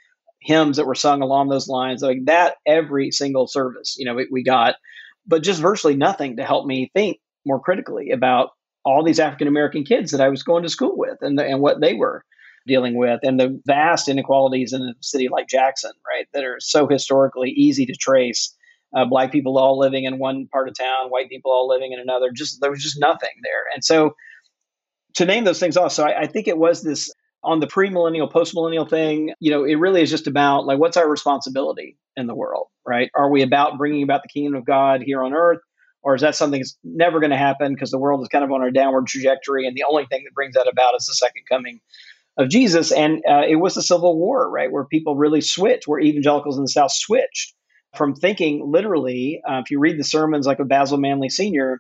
[0.44, 4.28] Hymns that were sung along those lines, like that, every single service, you know, we,
[4.32, 4.74] we got,
[5.28, 8.50] but just virtually nothing to help me think more critically about
[8.84, 11.80] all these African American kids that I was going to school with and and what
[11.80, 12.26] they were
[12.68, 16.88] dealing with and the vast inequalities in a city like Jackson, right, that are so
[16.88, 18.56] historically easy to trace.
[18.94, 22.00] Uh, black people all living in one part of town, white people all living in
[22.00, 22.30] another.
[22.30, 24.16] Just there was just nothing there, and so
[25.16, 25.92] to name those things off.
[25.92, 27.12] So I, I think it was this
[27.44, 29.34] on the pre-millennial, post-millennial thing.
[29.40, 33.10] You know, it really is just about like what's our responsibility in the world, right?
[33.16, 35.60] Are we about bringing about the kingdom of God here on earth,
[36.04, 38.52] or is that something that's never going to happen because the world is kind of
[38.52, 41.44] on a downward trajectory, and the only thing that brings that about is the second
[41.50, 41.80] coming
[42.42, 42.92] of Jesus.
[42.92, 46.64] And uh, it was the Civil War, right, where people really switched, where evangelicals in
[46.64, 47.54] the South switched
[47.96, 51.80] from thinking literally, uh, if you read the sermons like of Basil Manley Sr.,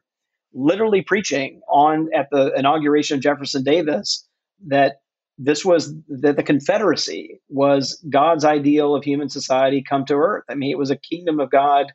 [0.53, 4.27] literally preaching on at the inauguration of Jefferson Davis
[4.67, 4.97] that
[5.37, 10.43] this was that the Confederacy was God's ideal of human society come to earth.
[10.49, 11.87] I mean, it was a kingdom of God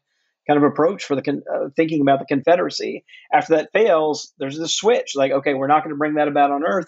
[0.48, 3.04] kind of approach for the uh, thinking about the Confederacy.
[3.32, 6.50] After that fails, there's this switch like, okay, we're not going to bring that about
[6.50, 6.86] on earth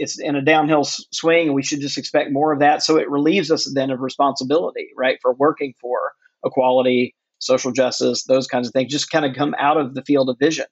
[0.00, 2.82] it's in a downhill swing and we should just expect more of that.
[2.82, 6.12] So it relieves us then of responsibility right for working for
[6.44, 10.30] equality social justice those kinds of things just kind of come out of the field
[10.30, 10.64] of vision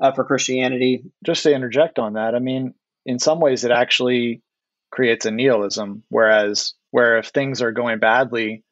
[0.00, 1.04] uh, for christianity.
[1.24, 2.74] Just to interject on that i mean
[3.04, 4.42] in some ways it actually
[4.90, 8.64] creates a nihilism whereas where if things are going badly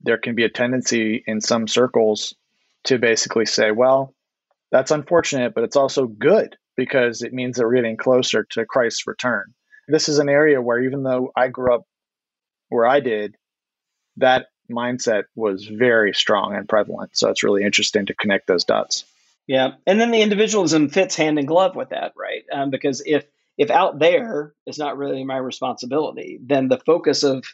[0.00, 2.34] there can be a tendency in some circles
[2.84, 4.14] to basically say well
[4.70, 9.06] that's unfortunate but it's also good because it means that we're getting closer to Christ's
[9.06, 9.54] return.
[9.88, 11.82] This is an area where, even though I grew up
[12.68, 13.36] where I did,
[14.16, 17.16] that mindset was very strong and prevalent.
[17.16, 19.04] So it's really interesting to connect those dots.
[19.46, 22.44] Yeah, and then the individualism fits hand in glove with that, right?
[22.50, 23.26] Um, because if
[23.58, 27.44] if out there is not really my responsibility, then the focus of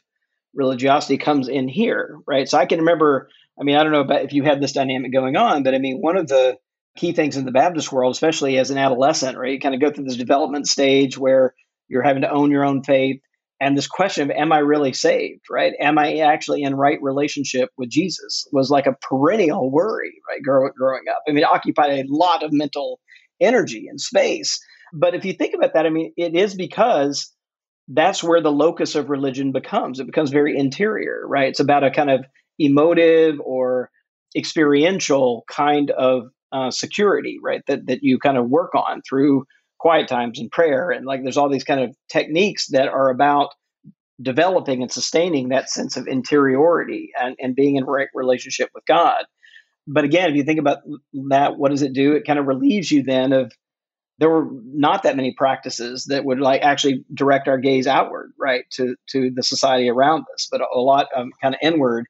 [0.54, 2.48] religiosity comes in here, right?
[2.48, 3.28] So I can remember.
[3.59, 5.78] I mean, I don't know about if you had this dynamic going on, but I
[5.78, 6.56] mean, one of the
[6.96, 9.53] key things in the Baptist world, especially as an adolescent, right?
[9.53, 11.55] You kind of go through this development stage where
[11.88, 13.20] you're having to own your own faith.
[13.61, 15.42] and this question of am i really saved?
[15.50, 15.72] right?
[15.81, 18.46] Am i actually in right relationship with jesus?
[18.53, 21.22] was like a perennial worry right grow, growing up.
[21.29, 23.00] I mean it occupied a lot of mental
[23.40, 24.59] energy and space.
[24.92, 27.33] But if you think about that i mean it is because
[27.88, 29.98] that's where the locus of religion becomes.
[30.00, 31.48] It becomes very interior right?
[31.48, 32.24] It's about a kind of
[32.59, 33.90] emotive or
[34.37, 39.44] experiential kind of uh, security right that, that you kind of work on through
[39.80, 40.90] quiet times and prayer.
[40.90, 43.54] And like there's all these kind of techniques that are about
[44.22, 49.24] developing and sustaining that sense of interiority and, and being in right relationship with god.
[49.86, 50.78] But again if you think about
[51.30, 52.12] that what does it do?
[52.12, 53.50] It kind of relieves you then of
[54.18, 58.64] there were not that many practices that would like actually direct our gaze outward right
[58.72, 62.04] to to the society around us but a lot of kind of inward.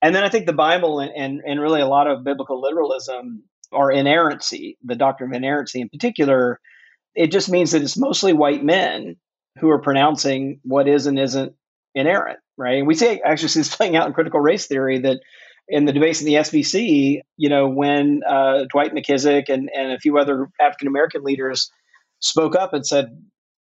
[0.00, 3.42] And then i think the bible and, and, and really a lot of biblical literalism
[3.72, 6.60] or inerrancy the doctrine of inerrancy in particular
[7.14, 9.16] it just means that it's mostly white men
[9.58, 11.52] who are pronouncing what is and isn't
[11.94, 12.78] inerrant, right?
[12.78, 15.20] And we see actually see this playing out in critical race theory that
[15.68, 19.98] in the debates in the SBC, you know, when uh, Dwight McKissic and, and a
[19.98, 21.70] few other African American leaders
[22.20, 23.08] spoke up and said,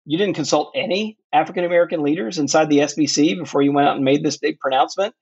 [0.06, 4.06] you didn't consult any African American leaders inside the SBC before you went out and
[4.06, 5.14] made this big pronouncement.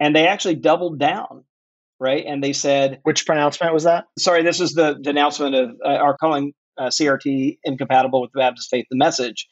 [0.00, 1.44] And they actually doubled down,
[2.00, 2.24] right?
[2.26, 4.06] And they said, Which pronouncement was that?
[4.18, 8.70] Sorry, this is the denouncement of uh, our calling uh, CRT incompatible with the Baptist
[8.70, 9.46] faith, the message.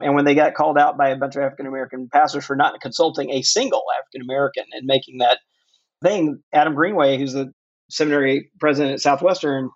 [0.00, 2.80] And when they got called out by a bunch of African American pastors for not
[2.80, 5.38] consulting a single African American and making that
[6.02, 7.52] thing, Adam Greenway, who's the
[7.90, 9.70] seminary president at Southwestern,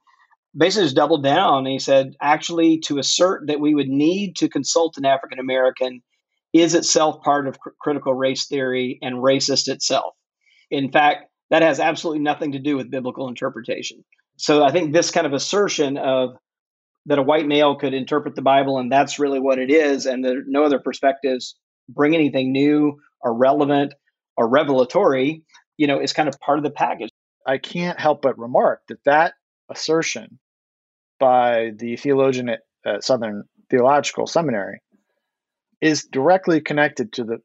[0.57, 1.59] basically just doubled down.
[1.59, 6.03] And he said, actually, to assert that we would need to consult an African American
[6.53, 10.15] is itself part of cr- critical race theory and racist itself.
[10.71, 14.05] In fact, that has absolutely nothing to do with biblical interpretation.
[14.37, 16.37] So I think this kind of assertion of
[17.07, 20.25] that a white male could interpret the Bible and that's really what it is, and
[20.25, 21.57] that no other perspectives
[21.89, 23.95] bring anything new or relevant
[24.37, 25.43] or revelatory,
[25.79, 27.11] you know, is kind of part of the package.
[27.47, 29.33] I can't help but remark that that
[29.71, 30.39] assertion
[31.19, 34.81] by the theologian at uh, Southern Theological Seminary
[35.81, 37.39] is directly connected to the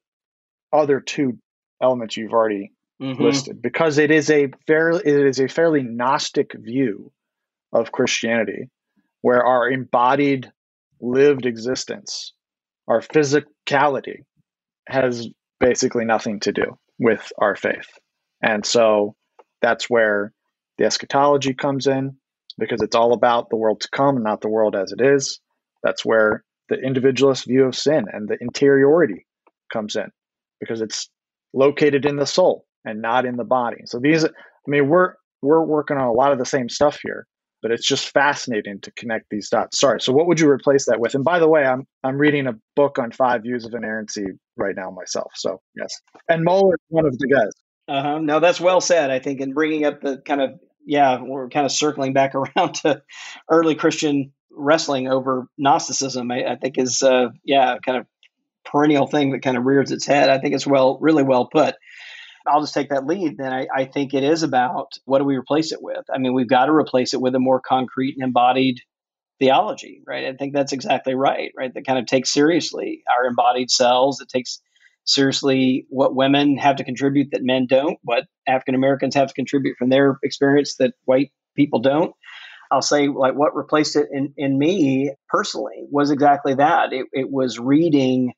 [0.73, 1.37] other two
[1.81, 3.21] elements you've already mm-hmm.
[3.21, 7.11] listed because it is a fairly it is a fairly gnostic view
[7.71, 8.69] of Christianity
[9.21, 10.51] where our embodied
[11.01, 12.33] lived existence,
[12.87, 14.23] our physicality,
[14.87, 15.27] has
[15.59, 17.87] basically nothing to do with our faith.
[18.41, 19.15] And so
[19.61, 20.33] that's where
[20.77, 22.17] the eschatology comes in
[22.57, 25.39] because it's all about the world to come and not the world as it is.
[25.83, 29.25] That's where the individualist view of sin and the interiority
[29.71, 30.11] comes in
[30.59, 31.09] because it's
[31.53, 33.81] located in the soul and not in the body.
[33.85, 34.29] So these I
[34.67, 37.27] mean we're we're working on a lot of the same stuff here
[37.63, 39.79] but it's just fascinating to connect these dots.
[39.79, 40.01] Sorry.
[40.01, 41.15] So what would you replace that with?
[41.15, 44.25] And by the way, I'm I'm reading a book on five views of inerrancy
[44.57, 45.31] right now myself.
[45.35, 47.51] So yes, and Mohler is one of the guys.
[47.87, 48.19] Uh huh.
[48.19, 49.09] No, that's well said.
[49.09, 52.73] I think in bringing up the kind of yeah, we're kind of circling back around
[52.83, 53.01] to
[53.49, 56.29] early Christian wrestling over Gnosticism.
[56.31, 58.05] I, I think is uh, yeah, kind of
[58.65, 60.29] perennial thing that kind of rears its head.
[60.29, 61.75] I think it's well, really well put.
[62.47, 63.37] I'll just take that lead.
[63.37, 66.03] Then I, I think it is about what do we replace it with?
[66.13, 68.79] I mean, we've got to replace it with a more concrete and embodied
[69.39, 70.25] theology, right?
[70.25, 71.73] I think that's exactly right, right?
[71.73, 74.21] That kind of takes seriously our embodied selves.
[74.21, 74.61] It takes
[75.05, 79.77] seriously what women have to contribute that men don't, what African Americans have to contribute
[79.77, 82.13] from their experience that white people don't.
[82.71, 86.93] I'll say like what replaced it in, in me personally was exactly that.
[86.93, 88.33] It, it was reading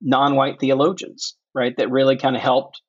[0.00, 1.76] non-white theologians, right?
[1.76, 2.80] That really kind of helped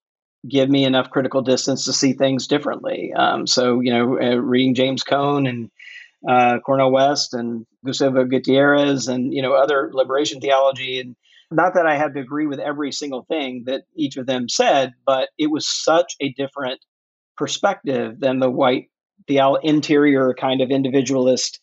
[0.47, 3.13] give me enough critical distance to see things differently.
[3.13, 5.71] Um, so, you know, uh, reading James Cone and
[6.27, 10.99] uh, Cornel West and Gustavo Gutierrez and, you know, other liberation theology.
[10.99, 11.15] And
[11.51, 14.93] not that I had to agree with every single thing that each of them said,
[15.05, 16.79] but it was such a different
[17.37, 18.89] perspective than the white
[19.27, 21.59] the interior kind of individualist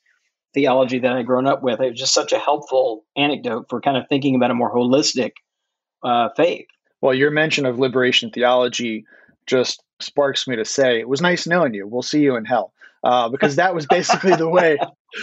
[0.54, 1.80] theology that I'd grown up with.
[1.80, 5.32] It was just such a helpful anecdote for kind of thinking about a more holistic
[6.02, 6.66] uh, faith.
[7.00, 9.04] Well, your mention of liberation theology
[9.46, 11.86] just sparks me to say it was nice knowing you.
[11.86, 12.72] We'll see you in hell.
[13.04, 14.76] Uh, because that was basically the way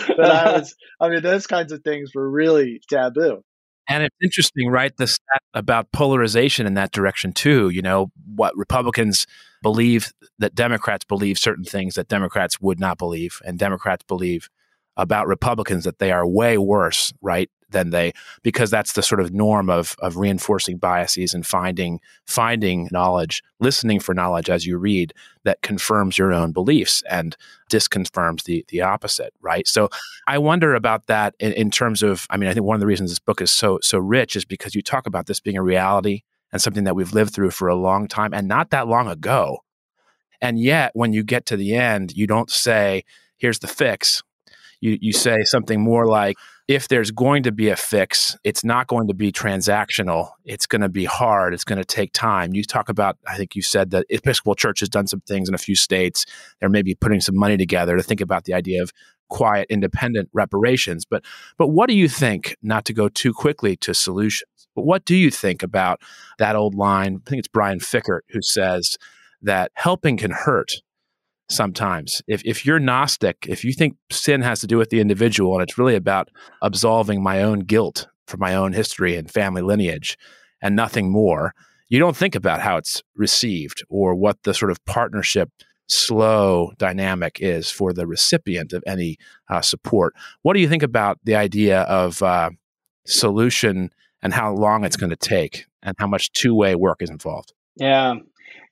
[0.07, 0.75] that I was.
[1.01, 3.43] I mean, those kinds of things were really taboo.
[3.89, 4.95] And it's interesting, right?
[4.95, 7.69] The stat about polarization in that direction too.
[7.69, 9.27] You know, what Republicans
[9.61, 14.49] believe that Democrats believe certain things that Democrats would not believe, and Democrats believe
[14.95, 19.33] about Republicans that they are way worse, right, then they because that's the sort of
[19.33, 25.13] norm of of reinforcing biases and finding finding knowledge, listening for knowledge as you read
[25.43, 27.35] that confirms your own beliefs and
[27.69, 29.67] disconfirms the the opposite, right?
[29.67, 29.89] So
[30.27, 32.87] I wonder about that in, in terms of I mean, I think one of the
[32.87, 35.63] reasons this book is so so rich is because you talk about this being a
[35.63, 36.21] reality
[36.51, 39.59] and something that we've lived through for a long time and not that long ago.
[40.39, 43.03] And yet when you get to the end, you don't say,
[43.37, 44.21] here's the fix.
[44.83, 46.35] You you say something more like
[46.67, 50.31] if there's going to be a fix, it's not going to be transactional.
[50.43, 51.53] It's going to be hard.
[51.53, 52.53] It's going to take time.
[52.53, 55.55] You talk about, I think you said that Episcopal Church has done some things in
[55.55, 56.25] a few states.
[56.59, 58.91] They're maybe putting some money together to think about the idea of
[59.29, 61.05] quiet, independent reparations.
[61.05, 61.23] But
[61.57, 62.57] but what do you think?
[62.61, 66.01] Not to go too quickly to solutions, but what do you think about
[66.39, 67.21] that old line?
[67.25, 68.97] I think it's Brian Fikkert who says
[69.41, 70.71] that helping can hurt
[71.55, 72.21] sometimes.
[72.27, 75.63] If, if you're Gnostic, if you think sin has to do with the individual and
[75.63, 76.29] it's really about
[76.61, 80.17] absolving my own guilt for my own history and family lineage
[80.61, 81.53] and nothing more,
[81.89, 85.49] you don't think about how it's received or what the sort of partnership
[85.87, 89.17] slow dynamic is for the recipient of any
[89.49, 90.15] uh, support.
[90.41, 92.49] What do you think about the idea of uh,
[93.05, 93.91] solution
[94.21, 97.53] and how long it's going to take and how much two way work is involved?
[97.75, 98.15] Yeah,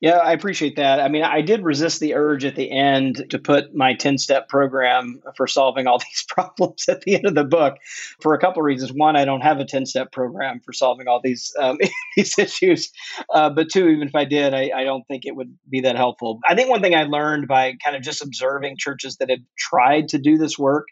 [0.02, 0.98] yeah, I appreciate that.
[0.98, 4.48] I mean, I did resist the urge at the end to put my 10 step
[4.48, 7.76] program for solving all these problems at the end of the book
[8.20, 8.92] for a couple of reasons.
[8.92, 11.78] One, I don't have a 10 step program for solving all these, um,
[12.16, 12.90] these issues.
[13.32, 15.94] Uh, but two, even if I did, I, I don't think it would be that
[15.94, 16.40] helpful.
[16.48, 20.08] I think one thing I learned by kind of just observing churches that have tried
[20.08, 20.88] to do this work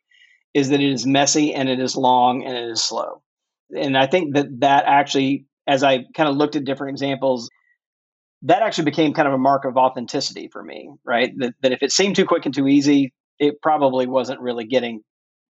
[0.54, 3.22] is that it is messy and it is long and it is slow.
[3.76, 7.50] And I think that that actually, as I kind of looked at different examples,
[8.42, 11.32] that actually became kind of a mark of authenticity for me, right?
[11.38, 15.02] That, that if it seemed too quick and too easy, it probably wasn't really getting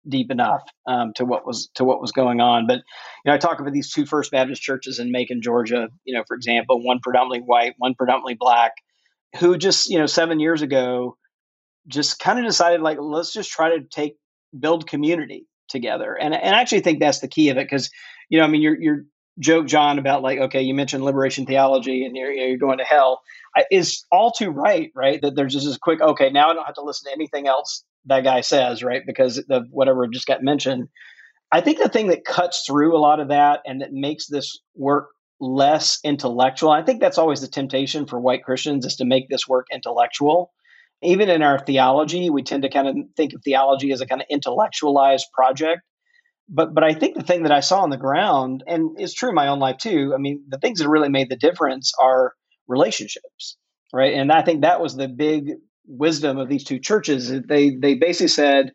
[0.08, 2.66] deep enough um, to what was to what was going on.
[2.66, 2.82] But you
[3.26, 5.88] know, I talk about these two First Baptist churches in Macon, Georgia.
[6.04, 8.72] You know, for example, one predominantly white, one predominantly black,
[9.38, 11.16] who just you know seven years ago
[11.88, 14.16] just kind of decided like let's just try to take
[14.58, 16.14] build community together.
[16.14, 17.90] And and I actually think that's the key of it because
[18.28, 19.04] you know I mean you're you're
[19.38, 23.20] joke, Jon, about like, okay, you mentioned liberation theology and you're, you're going to hell,
[23.70, 25.20] is all too right, right?
[25.20, 27.84] That there's just this quick, okay, now I don't have to listen to anything else
[28.06, 29.02] that guy says, right?
[29.06, 30.88] Because of whatever just got mentioned.
[31.52, 34.58] I think the thing that cuts through a lot of that and that makes this
[34.74, 35.08] work
[35.38, 39.46] less intellectual, I think that's always the temptation for white Christians is to make this
[39.46, 40.52] work intellectual.
[41.02, 44.22] Even in our theology, we tend to kind of think of theology as a kind
[44.22, 45.82] of intellectualized project
[46.48, 49.30] but but I think the thing that I saw on the ground, and it's true
[49.30, 50.12] in my own life too.
[50.14, 52.34] I mean, the things that really made the difference are
[52.68, 53.56] relationships,
[53.92, 54.14] right?
[54.14, 55.52] And I think that was the big
[55.86, 57.28] wisdom of these two churches.
[57.30, 58.72] They they basically said,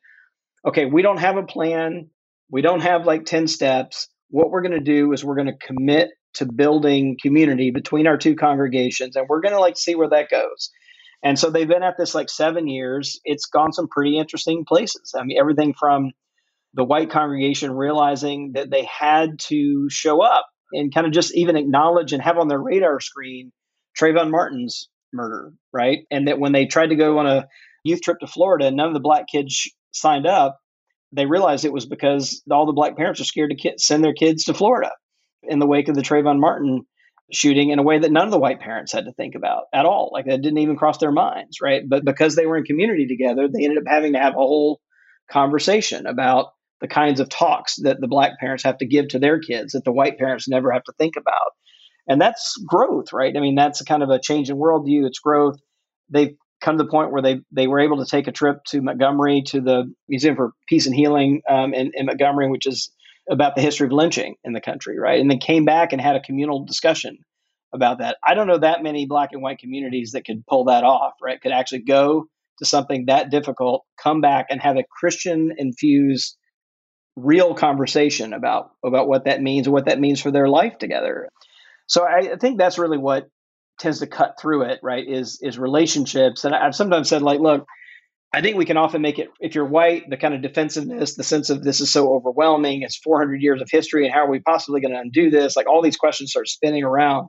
[0.65, 2.09] okay, we don't have a plan,
[2.49, 4.07] we don't have like ten steps.
[4.29, 8.17] What we're going to do is we're going to commit to building community between our
[8.17, 10.71] two congregations, and we're going to like see where that goes.
[11.23, 13.19] And so they've been at this like seven years.
[13.23, 15.13] It's gone some pretty interesting places.
[15.15, 16.11] I mean, everything from
[16.73, 21.57] the white congregation realizing that they had to show up and kind of just even
[21.57, 23.51] acknowledge and have on their radar screen
[23.99, 25.99] Trayvon Martin's murder, right?
[26.09, 27.47] And that when they tried to go on a
[27.83, 30.59] youth trip to Florida, and none of the black kids signed up.
[31.13, 34.45] They realized it was because all the black parents are scared to send their kids
[34.45, 34.91] to Florida
[35.43, 36.85] in the wake of the Trayvon Martin
[37.33, 39.85] shooting in a way that none of the white parents had to think about at
[39.85, 40.09] all.
[40.13, 41.81] Like that didn't even cross their minds, right?
[41.87, 44.79] But because they were in community together, they ended up having to have a whole
[45.29, 46.47] conversation about
[46.81, 49.85] the kinds of talks that the black parents have to give to their kids that
[49.85, 51.51] the white parents never have to think about.
[52.07, 53.35] And that's growth, right?
[53.35, 55.05] I mean, that's kind of a change in worldview.
[55.05, 55.59] It's growth.
[56.09, 58.81] They've come to the point where they they were able to take a trip to
[58.81, 62.91] Montgomery to the Museum for Peace and Healing um, in, in Montgomery, which is
[63.29, 65.19] about the history of lynching in the country, right?
[65.19, 67.19] And then came back and had a communal discussion
[67.73, 68.17] about that.
[68.25, 71.39] I don't know that many black and white communities that could pull that off, right?
[71.39, 72.25] Could actually go
[72.57, 76.37] to something that difficult, come back and have a Christian infused
[77.15, 81.27] real conversation about about what that means and what that means for their life together.
[81.87, 83.27] So I, I think that's really what
[83.79, 85.05] tends to cut through it, right?
[85.07, 86.45] Is is relationships.
[86.45, 87.65] And I've sometimes said, like, look,
[88.33, 91.23] I think we can often make it if you're white, the kind of defensiveness, the
[91.23, 94.39] sense of this is so overwhelming, it's 400 years of history, and how are we
[94.39, 95.55] possibly going to undo this?
[95.55, 97.27] Like all these questions start spinning around.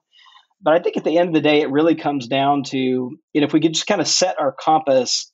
[0.61, 3.19] But I think at the end of the day, it really comes down to you
[3.35, 5.33] know if we could just kind of set our compass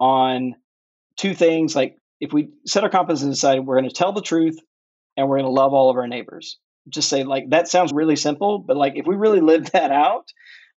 [0.00, 0.54] on
[1.16, 4.22] two things like if we set our compass and decide we're going to tell the
[4.22, 4.58] truth
[5.16, 6.58] and we're going to love all of our neighbors,
[6.88, 10.32] just say like that sounds really simple, but like if we really live that out,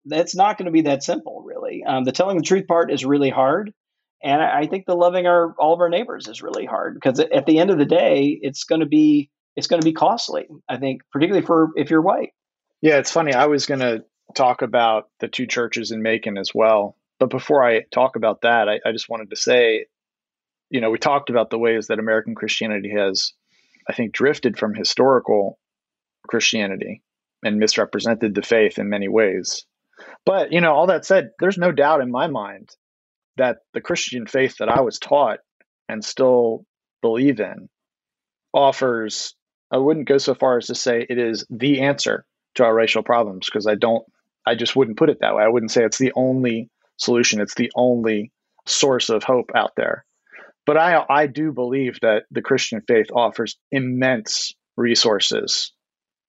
[0.04, 1.84] that's not going to be that simple, really.
[1.84, 3.72] Um, the telling the truth part is really hard,
[4.22, 7.20] and I, I think the loving our all of our neighbors is really hard because
[7.20, 10.46] at the end of the day, it's going to be it's going to be costly.
[10.68, 12.30] I think, particularly for if you're white.
[12.82, 13.32] Yeah, it's funny.
[13.32, 16.96] I was going to talk about the two churches in Macon as well.
[17.18, 19.86] But before I talk about that, I, I just wanted to say,
[20.70, 23.32] you know, we talked about the ways that American Christianity has,
[23.88, 25.58] I think, drifted from historical
[26.26, 27.02] Christianity
[27.42, 29.64] and misrepresented the faith in many ways.
[30.24, 32.70] But, you know, all that said, there's no doubt in my mind
[33.36, 35.38] that the Christian faith that I was taught
[35.88, 36.64] and still
[37.02, 37.68] believe in
[38.52, 39.34] offers,
[39.70, 43.02] I wouldn't go so far as to say it is the answer to our racial
[43.02, 44.04] problems, because I don't,
[44.46, 45.44] I just wouldn't put it that way.
[45.44, 48.32] I wouldn't say it's the only solution, it's the only
[48.64, 50.05] source of hope out there.
[50.66, 55.72] But I, I do believe that the Christian faith offers immense resources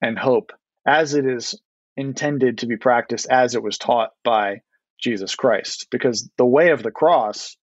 [0.02, 0.52] and hope
[0.86, 1.60] as it is
[1.98, 4.62] intended to be practiced as it was taught by
[5.02, 5.88] Jesus Christ.
[5.90, 7.58] Because the way of the cross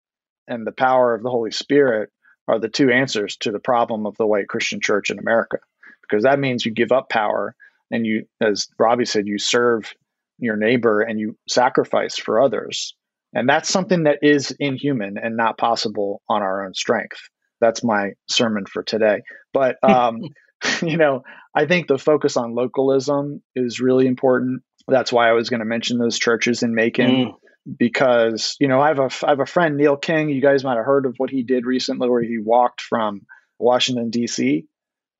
[0.48, 2.10] and the power of the Holy Spirit
[2.48, 5.58] are the two answers to the problem of the white Christian church in America.
[6.00, 7.54] Because that means you give up power
[7.90, 9.94] and you, as Robbie said, you serve
[10.38, 12.96] your neighbor and you sacrifice for others.
[13.34, 17.28] And that's something that is inhuman and not possible on our own strength.
[17.60, 19.22] That's my sermon for today.
[19.52, 20.20] But, um,
[20.82, 21.22] you know,
[21.54, 24.62] I think the focus on localism is really important.
[24.88, 27.10] That's why I was going to mention those churches in Macon.
[27.10, 27.34] Mm
[27.78, 30.28] because you know I have a I have a friend Neil King.
[30.28, 33.22] You guys might have heard of what he did recently, where he walked from
[33.58, 34.66] Washington D.C.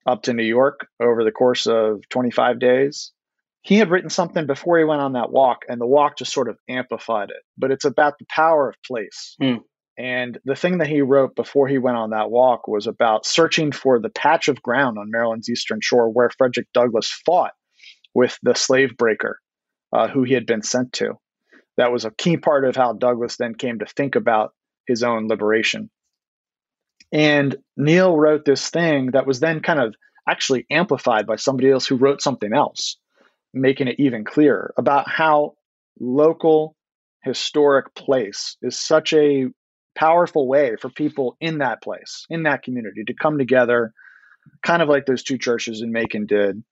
[0.07, 3.13] up to New York over the course of 25 days.
[3.63, 6.49] He had written something before he went on that walk, and the walk just sort
[6.49, 7.43] of amplified it.
[7.57, 9.37] But it's about the power of place.
[9.41, 9.59] Hmm.
[9.99, 13.73] And the thing that he wrote before he went on that walk was about searching
[13.73, 17.53] for the patch of ground on Maryland's eastern shore where Frederick Douglass fought
[18.15, 19.39] with the slave breaker
[19.93, 21.19] uh, who he had been sent to
[21.77, 24.53] that was a key part of how Douglass then came to think about
[24.87, 25.91] his own liberation.
[27.13, 29.95] And Neil wrote this thing that was then kind of
[30.29, 32.97] actually amplified by somebody else who wrote something else,
[33.53, 35.55] making it even clearer about how
[36.01, 36.77] local
[37.23, 39.47] historic place is such a
[39.95, 43.93] powerful way for people in that place, in that community, to come together,
[44.63, 46.63] kind of like those two churches in Macon did,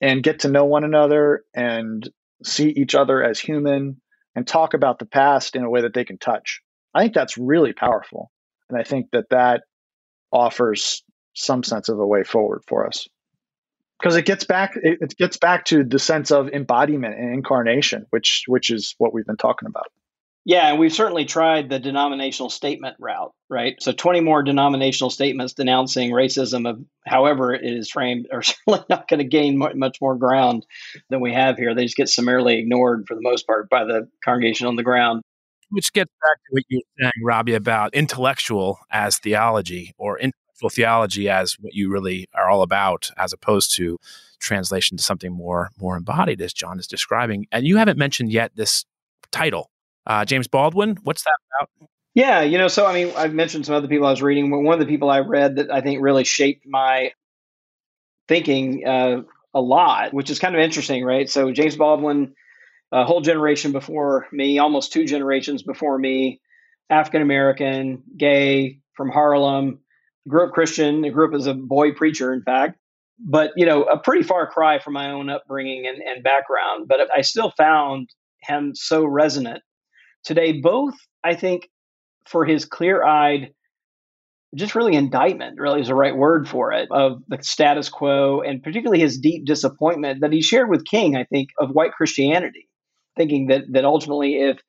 [0.00, 2.08] and get to know one another and
[2.44, 4.00] see each other as human
[4.34, 6.60] and talk about the past in a way that they can touch.
[6.94, 8.30] I think that's really powerful.
[8.68, 9.62] And I think that that
[10.32, 11.02] offers
[11.34, 13.08] some sense of a way forward for us.
[14.00, 18.44] Because it gets back it gets back to the sense of embodiment and incarnation, which
[18.46, 19.86] which is what we've been talking about.
[20.46, 23.76] Yeah, and we've certainly tried the denominational statement route, right?
[23.80, 29.06] So 20 more denominational statements denouncing racism of however it is framed are certainly not
[29.06, 30.64] going to gain much more ground
[31.10, 31.74] than we have here.
[31.74, 35.22] They just get summarily ignored for the most part by the congregation on the ground.
[35.68, 40.18] Which gets back to what you were saying, Robbie, about intellectual as theology or
[40.60, 43.98] intellectual theology as what you really are all about, as opposed to
[44.38, 47.46] translation to something more more embodied, as Jon is describing.
[47.52, 48.84] And you haven't mentioned yet this
[49.30, 49.70] title
[50.06, 51.88] uh, James Baldwin, what's that about?
[52.14, 54.50] Yeah, you know, so I mean, I've mentioned some other people I was reading.
[54.50, 57.12] One of the people I read that I think really shaped my
[58.26, 59.22] thinking uh,
[59.54, 61.28] a lot, which is kind of interesting, right?
[61.28, 62.34] So James Baldwin,
[62.90, 66.40] a whole generation before me, almost two generations before me,
[66.88, 69.80] African American, gay, from Harlem,
[70.28, 72.78] grew up Christian, grew up as a boy preacher, in fact.
[73.18, 76.88] But you know, a pretty far cry from my own upbringing and, and background.
[76.88, 78.08] But I still found
[78.42, 79.62] him so resonant
[80.24, 80.94] today, both,
[81.24, 81.68] I think,
[82.26, 83.52] for his clear eyed,
[84.54, 88.62] just really indictment, really is the right word for it, of the status quo and
[88.62, 92.68] particularly his deep disappointment that he shared with King, I think, of white Christianity,
[93.16, 94.60] thinking that, that ultimately, if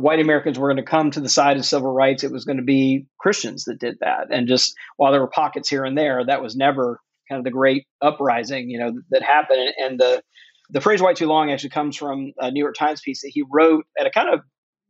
[0.00, 2.56] white Americans were going to come to the side of civil rights, it was going
[2.56, 4.28] to be Christians that did that.
[4.30, 7.50] And just while there were pockets here and there, that was never kind of the
[7.50, 9.72] great uprising, you know, that happened.
[9.78, 10.22] And the
[10.70, 13.44] the phrase "white too long" actually comes from a New York Times piece that he
[13.50, 14.40] wrote at a kind of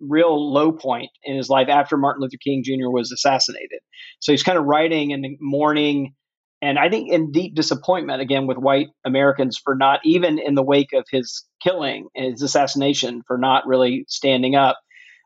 [0.01, 2.91] real low point in his life after Martin Luther King Jr.
[2.91, 3.81] was assassinated.
[4.21, 6.15] So he's kind of writing and mourning,
[6.63, 10.63] and I think in deep disappointment again with white Americans for not even in the
[10.63, 14.79] wake of his killing his assassination for not really standing up.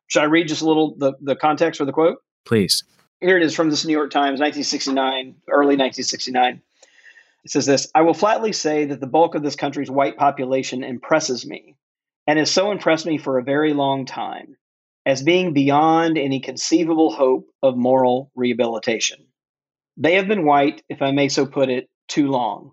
[0.07, 2.18] Should I read just a little the, the context for the quote?
[2.44, 2.84] Please.
[3.20, 6.61] Here it is from this New York Times, 1969, early 1969.
[7.44, 10.84] It says this I will flatly say that the bulk of this country's white population
[10.84, 11.76] impresses me
[12.26, 14.57] and has so impressed me for a very long time
[15.07, 19.26] as being beyond any conceivable hope of moral rehabilitation.
[19.96, 22.72] They have been white, if I may so put it, too long.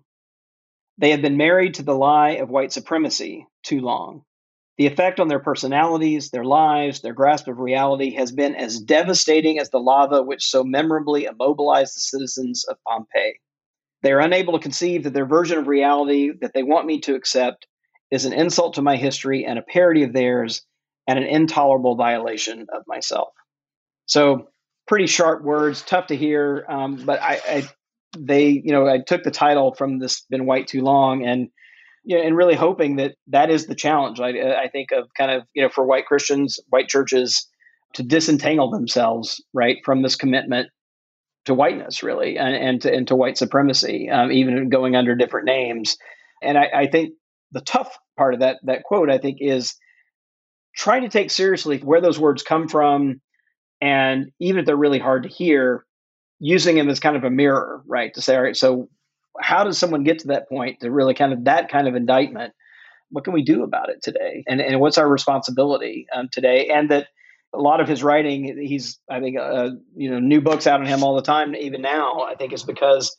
[0.98, 4.24] They have been married to the lie of white supremacy too long.
[4.82, 9.60] The effect on their personalities, their lives, their grasp of reality has been as devastating
[9.60, 13.38] as the lava which so memorably immobilized the citizens of Pompeii.
[14.02, 17.14] They are unable to conceive that their version of reality that they want me to
[17.14, 17.68] accept
[18.10, 20.66] is an insult to my history and a parody of theirs
[21.06, 23.28] and an intolerable violation of myself.
[24.06, 24.48] So,
[24.88, 26.66] pretty sharp words, tough to hear.
[26.68, 27.68] Um, but I, I,
[28.18, 31.50] they, you know, I took the title from this "Been White Too Long" and
[32.04, 34.20] you know, and really hoping that that is the challenge.
[34.20, 37.46] I, I think of kind of you know for white Christians, white churches
[37.94, 40.68] to disentangle themselves right from this commitment
[41.44, 45.46] to whiteness, really, and, and to and to white supremacy, um, even going under different
[45.46, 45.96] names.
[46.42, 47.14] And I, I think
[47.52, 49.74] the tough part of that that quote, I think, is
[50.76, 53.20] trying to take seriously where those words come from,
[53.80, 55.84] and even if they're really hard to hear,
[56.38, 58.12] using them as kind of a mirror, right?
[58.14, 58.88] To say, all right, so
[59.40, 62.52] how does someone get to that point to really kind of that kind of indictment?
[63.10, 64.44] What can we do about it today?
[64.46, 66.68] And, and what's our responsibility um, today?
[66.68, 67.08] And that
[67.54, 70.86] a lot of his writing, he's, I think, uh, you know, new books out on
[70.86, 73.14] him all the time, even now, I think is because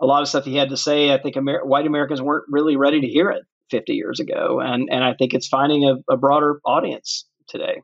[0.00, 2.76] a lot of stuff he had to say, I think Amer- white Americans weren't really
[2.76, 4.60] ready to hear it 50 years ago.
[4.60, 7.82] And, and I think it's finding a, a broader audience today.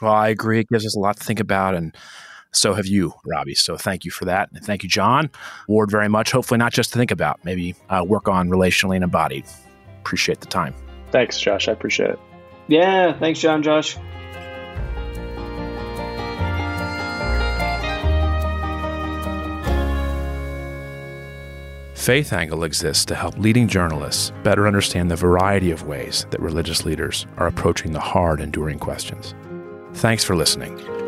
[0.00, 0.60] Well, I agree.
[0.60, 1.74] It gives us a lot to think about.
[1.74, 1.94] And
[2.52, 3.54] so have you, Robbie.
[3.54, 4.50] So thank you for that.
[4.52, 5.30] And thank you, Jon
[5.68, 6.32] Ward, very much.
[6.32, 9.44] Hopefully, not just to think about, maybe uh, work on relationally and embodied.
[10.00, 10.74] Appreciate the time.
[11.10, 11.68] Thanks, Josh.
[11.68, 12.18] I appreciate it.
[12.68, 13.18] Yeah.
[13.18, 13.96] Thanks, Jon, Josh.
[21.94, 26.86] Faith Angle exists to help leading journalists better understand the variety of ways that religious
[26.86, 29.34] leaders are approaching the hard, enduring questions.
[29.92, 30.99] Thanks for listening.